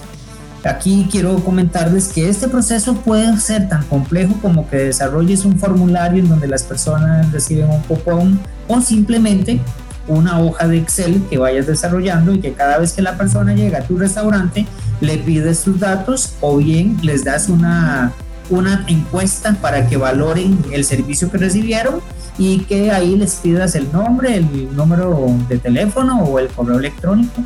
Aquí 0.64 1.08
quiero 1.12 1.36
comentarles 1.44 2.08
que 2.08 2.28
este 2.28 2.48
proceso 2.48 2.96
puede 2.96 3.38
ser 3.38 3.70
tan 3.70 3.84
complejo 3.84 4.34
como 4.42 4.68
que 4.68 4.78
desarrolles 4.78 5.46
un 5.46 5.60
formulario 5.60 6.24
en 6.24 6.30
donde 6.30 6.48
las 6.48 6.64
personas 6.64 7.32
reciben 7.32 7.70
un 7.70 7.82
cupón 7.84 8.40
o 8.68 8.82
simplemente 8.82 9.62
una 10.08 10.40
hoja 10.40 10.68
de 10.68 10.80
Excel 10.80 11.22
que 11.30 11.38
vayas 11.38 11.68
desarrollando 11.68 12.34
y 12.34 12.40
que 12.40 12.54
cada 12.54 12.80
vez 12.80 12.94
que 12.94 13.04
la 13.04 13.20
persona 13.20 13.54
llega 13.54 13.78
a 13.78 13.84
tu 13.84 14.00
restaurante 14.00 14.66
le 15.00 15.20
pides 15.20 15.60
sus 15.60 15.80
datos 15.80 16.34
o 16.42 16.58
bien 16.58 16.98
les 17.04 17.24
das 17.24 17.50
una, 17.50 18.14
una 18.50 18.86
encuesta 18.88 19.56
para 19.62 19.88
que 19.88 19.98
valoren 19.98 20.58
el 20.72 20.84
servicio 20.86 21.32
que 21.32 21.38
recibieron 21.38 22.02
y 22.38 22.60
que 22.62 22.92
ahí 22.92 23.16
les 23.16 23.36
pidas 23.36 23.76
el 23.76 23.92
nombre, 23.92 24.38
el 24.38 24.76
número 24.76 25.28
de 25.48 25.58
teléfono 25.58 26.24
o 26.24 26.40
el 26.40 26.48
correo 26.48 26.80
electrónico. 26.80 27.44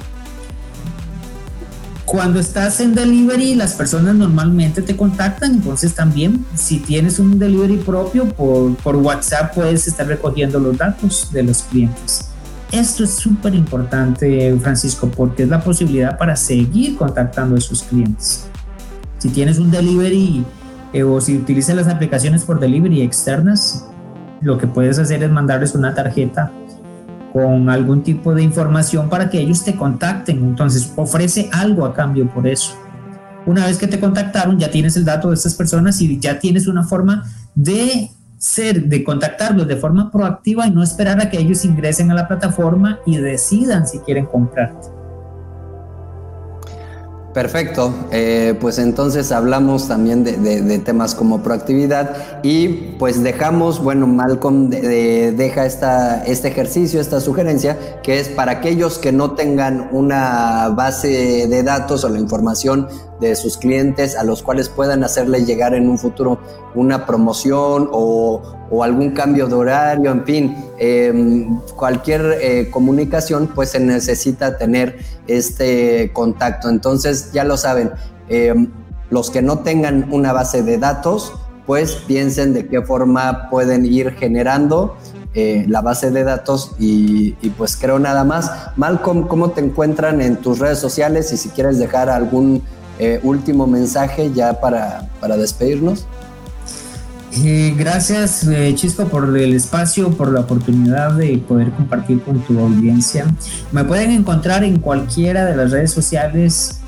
Cuando 2.05 2.39
estás 2.39 2.79
en 2.79 2.93
delivery, 2.93 3.55
las 3.55 3.73
personas 3.73 4.13
normalmente 4.13 4.83
te 4.83 4.95
contactan, 4.95 5.55
entonces 5.55 5.95
también 5.95 6.45
si 6.53 6.77
tienes 6.77 7.17
un 7.17 7.39
delivery 7.39 7.77
propio 7.77 8.29
por, 8.29 8.75
por 8.75 8.97
WhatsApp 8.97 9.55
puedes 9.55 9.87
estar 9.87 10.05
recogiendo 10.05 10.59
los 10.59 10.77
datos 10.77 11.29
de 11.31 11.41
los 11.41 11.63
clientes. 11.63 12.29
Esto 12.71 13.03
es 13.03 13.11
súper 13.11 13.55
importante, 13.55 14.55
Francisco, 14.61 15.09
porque 15.09 15.43
es 15.43 15.49
la 15.49 15.63
posibilidad 15.63 16.17
para 16.17 16.35
seguir 16.35 16.97
contactando 16.97 17.55
a 17.55 17.57
esos 17.57 17.81
clientes. 17.83 18.45
Si 19.17 19.29
tienes 19.29 19.57
un 19.57 19.71
delivery 19.71 20.45
eh, 20.93 21.03
o 21.03 21.19
si 21.19 21.35
utilizas 21.35 21.75
las 21.75 21.87
aplicaciones 21.87 22.43
por 22.45 22.59
delivery 22.59 23.01
externas, 23.01 23.87
lo 24.41 24.57
que 24.57 24.67
puedes 24.67 24.99
hacer 24.99 25.23
es 25.23 25.31
mandarles 25.31 25.73
una 25.73 25.93
tarjeta 25.93 26.51
con 27.33 27.69
algún 27.69 28.03
tipo 28.03 28.35
de 28.35 28.43
información 28.43 29.09
para 29.09 29.29
que 29.29 29.39
ellos 29.39 29.63
te 29.63 29.75
contacten. 29.75 30.37
Entonces, 30.37 30.93
ofrece 30.95 31.49
algo 31.51 31.85
a 31.85 31.93
cambio 31.93 32.29
por 32.29 32.47
eso. 32.47 32.77
Una 33.45 33.65
vez 33.65 33.77
que 33.77 33.87
te 33.87 33.99
contactaron, 33.99 34.59
ya 34.59 34.69
tienes 34.69 34.95
el 34.95 35.03
dato 35.03 35.29
de 35.29 35.35
estas 35.35 35.55
personas 35.55 35.99
y 35.99 36.19
ya 36.19 36.39
tienes 36.39 36.67
una 36.67 36.83
forma 36.83 37.25
de 37.55 38.11
ser, 38.37 38.83
de 38.83 39.03
contactarlos 39.03 39.67
de 39.67 39.77
forma 39.77 40.11
proactiva 40.11 40.67
y 40.67 40.71
no 40.71 40.83
esperar 40.83 41.19
a 41.19 41.29
que 41.29 41.39
ellos 41.39 41.65
ingresen 41.65 42.11
a 42.11 42.13
la 42.13 42.27
plataforma 42.27 42.99
y 43.05 43.17
decidan 43.17 43.87
si 43.87 43.99
quieren 43.99 44.25
comprarte. 44.27 44.92
Perfecto, 47.33 47.91
eh, 48.11 48.55
pues 48.61 48.77
entonces 48.77 49.31
hablamos 49.31 49.87
también 49.87 50.23
de, 50.23 50.79
temas 50.85 51.15
como 51.15 51.41
proactividad 51.41 52.43
y 52.43 52.67
pues 52.99 53.23
dejamos, 53.23 53.81
bueno, 53.81 54.05
Malcolm 54.05 54.69
deja 54.69 55.65
esta, 55.65 56.23
este 56.25 56.49
ejercicio, 56.49 57.01
esta 57.01 57.19
sugerencia, 57.19 58.01
que 58.03 58.19
es 58.19 58.29
para 58.29 58.51
aquellos 58.51 58.99
que 58.99 59.11
no 59.11 59.31
tengan 59.31 59.89
una 59.91 60.69
base 60.69 61.47
de 61.47 61.63
datos 61.63 62.03
o 62.03 62.09
la 62.09 62.19
información 62.19 62.87
de 63.23 63.35
sus 63.35 63.57
clientes 63.57 64.15
a 64.15 64.23
los 64.23 64.43
cuales 64.43 64.69
puedan 64.69 65.03
hacerle 65.03 65.45
llegar 65.45 65.73
en 65.73 65.89
un 65.89 65.97
futuro 65.97 66.39
una 66.75 67.05
promoción 67.05 67.89
o, 67.91 68.59
algún 68.83 69.11
cambio 69.11 69.45
de 69.47 69.53
horario, 69.53 70.11
en 70.11 70.25
fin, 70.25 70.55
em, 70.79 71.59
cualquier 71.75 72.39
eh, 72.41 72.71
comunicación, 72.71 73.47
pues 73.53 73.69
se 73.69 73.79
necesita 73.79 74.57
tener 74.57 74.97
este 75.27 76.11
contacto. 76.11 76.69
Entonces, 76.69 77.31
ya 77.31 77.43
lo 77.43 77.55
saben, 77.55 77.91
em, 78.29 78.71
los 79.11 79.29
que 79.29 79.43
no 79.43 79.59
tengan 79.59 80.11
una 80.11 80.33
base 80.33 80.63
de 80.63 80.79
datos, 80.79 81.33
pues 81.67 81.93
piensen 82.07 82.53
de 82.53 82.67
qué 82.67 82.81
forma 82.81 83.47
pueden 83.51 83.85
ir 83.85 84.11
generando 84.13 84.97
eh, 85.35 85.65
la 85.67 85.81
base 85.81 86.11
de 86.11 86.23
datos 86.23 86.75
y, 86.79 87.35
y, 87.41 87.49
pues 87.51 87.75
creo 87.75 87.99
nada 87.99 88.23
más. 88.23 88.51
Malcolm, 88.75 89.27
¿cómo 89.27 89.51
te 89.51 89.61
encuentran 89.61 90.21
en 90.21 90.37
tus 90.37 90.59
redes 90.59 90.79
sociales 90.79 91.31
y 91.31 91.37
si 91.37 91.49
quieres 91.49 91.79
dejar 91.79 92.09
algún 92.09 92.61
eh, 92.99 93.19
último 93.23 93.67
mensaje 93.67 94.31
ya 94.33 94.59
para, 94.59 95.09
para 95.19 95.37
despedirnos. 95.37 96.05
Eh, 97.43 97.73
gracias 97.75 98.43
eh, 98.43 98.73
Chisco 98.75 99.07
por 99.07 99.35
el 99.35 99.53
espacio, 99.53 100.11
por 100.11 100.31
la 100.31 100.41
oportunidad 100.41 101.13
de 101.13 101.39
poder 101.39 101.71
compartir 101.71 102.21
con 102.21 102.39
tu 102.41 102.59
audiencia. 102.59 103.25
Me 103.71 103.83
pueden 103.83 104.11
encontrar 104.11 104.63
en 104.63 104.79
cualquiera 104.79 105.45
de 105.45 105.55
las 105.55 105.71
redes 105.71 105.91
sociales 105.91 106.79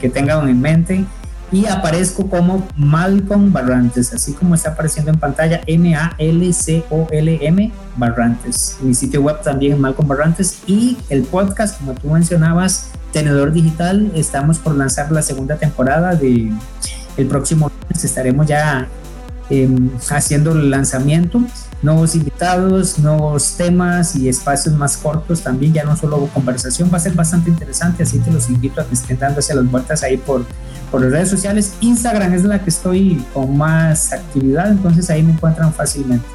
que 0.00 0.08
tengan 0.08 0.48
en 0.48 0.60
mente 0.60 1.04
y 1.50 1.66
aparezco 1.66 2.28
como 2.28 2.66
Malcolm 2.76 3.52
Barrantes, 3.52 4.14
así 4.14 4.32
como 4.32 4.54
está 4.54 4.70
apareciendo 4.70 5.10
en 5.10 5.18
pantalla, 5.18 5.60
M-A-L-C-O-L-M 5.66 7.72
Barrantes. 7.96 8.78
Mi 8.80 8.94
sitio 8.94 9.22
web 9.22 9.42
también 9.42 9.74
es 9.74 9.78
Malcolm 9.78 10.08
Barrantes 10.08 10.62
y 10.66 10.96
el 11.10 11.24
podcast, 11.24 11.78
como 11.78 11.94
tú 11.94 12.08
mencionabas, 12.08 12.92
Tenedor 13.12 13.52
Digital, 13.52 14.10
estamos 14.14 14.58
por 14.58 14.74
lanzar 14.76 15.12
la 15.12 15.22
segunda 15.22 15.56
temporada 15.56 16.14
de 16.14 16.52
el 17.16 17.26
próximo 17.26 17.70
lunes, 17.70 18.04
estaremos 18.04 18.46
ya 18.46 18.88
em, 19.50 19.90
haciendo 20.10 20.52
el 20.52 20.70
lanzamiento, 20.70 21.42
nuevos 21.82 22.14
invitados, 22.14 22.98
nuevos 22.98 23.56
temas 23.56 24.16
y 24.16 24.28
espacios 24.28 24.74
más 24.74 24.96
cortos 24.96 25.42
también, 25.42 25.72
ya 25.72 25.84
no 25.84 25.96
solo 25.96 26.28
conversación, 26.32 26.90
va 26.92 26.96
a 26.96 27.00
ser 27.00 27.12
bastante 27.12 27.50
interesante, 27.50 28.02
así 28.02 28.18
que 28.20 28.30
los 28.30 28.48
invito 28.48 28.80
a 28.80 28.86
que 28.86 28.94
estén 28.94 29.18
dándose 29.18 29.54
las 29.54 29.70
vueltas 29.70 30.02
ahí 30.02 30.16
por 30.16 30.46
por 30.92 31.00
las 31.00 31.10
redes 31.10 31.30
sociales. 31.30 31.72
Instagram 31.80 32.34
es 32.34 32.44
la 32.44 32.62
que 32.62 32.70
estoy 32.70 33.24
con 33.32 33.56
más 33.56 34.12
actividad, 34.12 34.70
entonces 34.70 35.08
ahí 35.10 35.22
me 35.22 35.32
encuentran 35.32 35.72
fácilmente. 35.72 36.26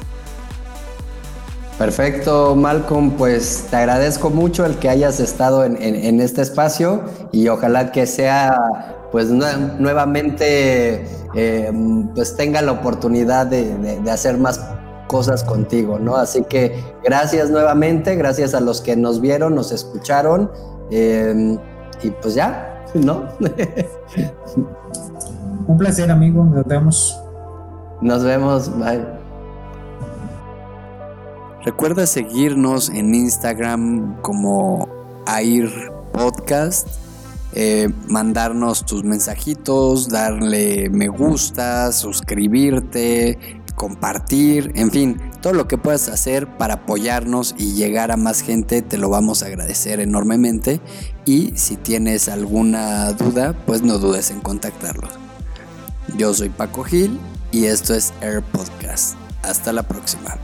Perfecto, 1.78 2.56
Malcolm, 2.56 3.12
pues 3.12 3.68
te 3.70 3.76
agradezco 3.76 4.30
mucho 4.30 4.66
el 4.66 4.78
que 4.78 4.88
hayas 4.88 5.20
estado 5.20 5.64
en, 5.64 6.20
este 6.20 6.42
espacio 6.42 7.02
y 7.30 7.46
ojalá 7.46 7.92
que 7.92 8.04
sea, 8.06 8.58
pues 9.12 9.30
nuevamente, 9.30 11.06
eh, 11.36 11.72
pues 12.16 12.34
tenga 12.34 12.62
la 12.62 12.72
oportunidad 12.72 13.46
de, 13.46 14.00
hacer 14.10 14.38
más 14.38 14.60
cosas 15.06 15.44
contigo, 15.44 16.00
¿no? 16.00 16.16
Así 16.16 16.42
que 16.42 16.82
gracias 17.04 17.48
nuevamente, 17.48 18.16
gracias 18.16 18.54
a 18.54 18.60
los 18.60 18.80
que 18.80 18.96
nos 18.96 19.20
vieron, 19.20 19.54
nos 19.54 19.70
escucharon 19.70 20.50
eh, 20.90 21.56
y 22.02 22.10
pues 22.10 22.34
ya, 22.34 22.84
¿no? 22.94 23.28
Un 25.68 25.76
placer, 25.76 26.10
amigo. 26.10 26.44
Nos 26.44 26.64
vemos. 26.66 27.22
Nos 28.00 28.24
vemos. 28.24 28.76
Bye. 28.78 29.17
Recuerda 31.68 32.06
seguirnos 32.06 32.88
en 32.88 33.14
Instagram 33.14 34.22
como 34.22 34.88
Air 35.26 35.70
Podcast. 36.14 36.88
Eh, 37.52 37.90
mandarnos 38.06 38.86
tus 38.86 39.04
mensajitos, 39.04 40.08
darle 40.08 40.88
me 40.88 41.08
gusta, 41.08 41.92
suscribirte, 41.92 43.60
compartir, 43.74 44.72
en 44.76 44.90
fin, 44.90 45.20
todo 45.42 45.52
lo 45.52 45.68
que 45.68 45.76
puedas 45.76 46.08
hacer 46.08 46.46
para 46.56 46.72
apoyarnos 46.72 47.54
y 47.58 47.74
llegar 47.74 48.12
a 48.12 48.16
más 48.16 48.40
gente, 48.40 48.80
te 48.80 48.96
lo 48.96 49.10
vamos 49.10 49.42
a 49.42 49.46
agradecer 49.48 50.00
enormemente. 50.00 50.80
Y 51.26 51.52
si 51.56 51.76
tienes 51.76 52.30
alguna 52.30 53.12
duda, 53.12 53.52
pues 53.66 53.82
no 53.82 53.98
dudes 53.98 54.30
en 54.30 54.40
contactarlos. 54.40 55.10
Yo 56.16 56.32
soy 56.32 56.48
Paco 56.48 56.82
Gil 56.82 57.20
y 57.52 57.66
esto 57.66 57.94
es 57.94 58.14
Air 58.22 58.42
Podcast. 58.42 59.16
Hasta 59.42 59.74
la 59.74 59.82
próxima. 59.82 60.38